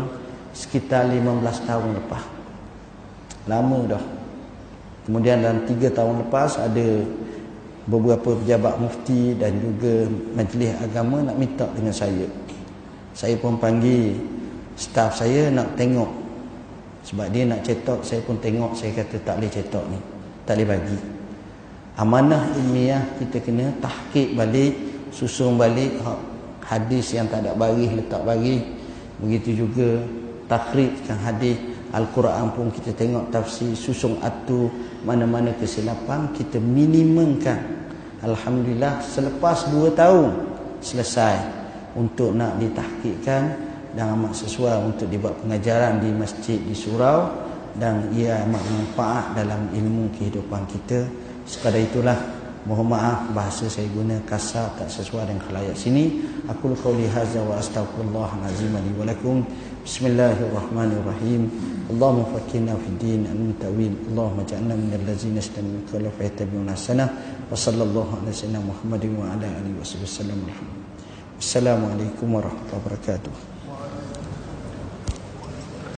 [0.53, 2.25] sekitar 15 tahun lepas.
[3.49, 4.05] Lama dah.
[5.05, 7.05] Kemudian dalam tiga tahun lepas ada
[7.85, 12.25] beberapa pejabat mufti dan juga majlis agama nak minta dengan saya.
[13.13, 14.17] Saya pun panggil
[14.75, 16.11] staf saya nak tengok.
[17.05, 18.73] Sebab dia nak cetak saya pun tengok.
[18.75, 19.99] Saya kata tak boleh cetak ni.
[20.45, 20.99] Tak boleh bagi.
[21.95, 24.75] Amanah ilmiah kita kena tahkik balik
[25.15, 25.95] susun balik.
[26.65, 28.65] Hadis yang tak ada baris letak baris.
[29.21, 30.01] Begitu juga
[30.49, 31.61] takhrijkan hadis.
[31.95, 34.67] Al-Quran pun kita tengok tafsir susun atu
[35.07, 37.63] mana-mana kesilapan kita minimumkan.
[38.19, 40.35] Alhamdulillah selepas 2 tahun
[40.83, 41.37] selesai
[41.95, 47.31] untuk nak ditahkikkan dan amat sesuai untuk dibuat pengajaran di masjid di surau.
[47.75, 51.11] Dan ia amat manfaat dalam ilmu kehidupan kita.
[51.43, 52.15] Sekadar itulah
[52.71, 56.23] mohon maaf bahasa saya guna kasar tak sesuai dengan khalayak sini.
[56.47, 59.43] Aku qauli hadza wa astaghfirullah azim li wa lakum.
[59.83, 61.51] Bismillahirrahmanirrahim.
[61.91, 63.91] Allahumma fakkina fid din an tawil.
[64.15, 67.11] Allahumma ja'alna min allazina istami'u qawla fa yattabi'una sanah
[67.51, 70.41] wa sallallahu ala sayyidina Muhammadin wa ala alihi wa sallam.
[71.43, 73.54] Assalamualaikum warahmatullahi wabarakatuh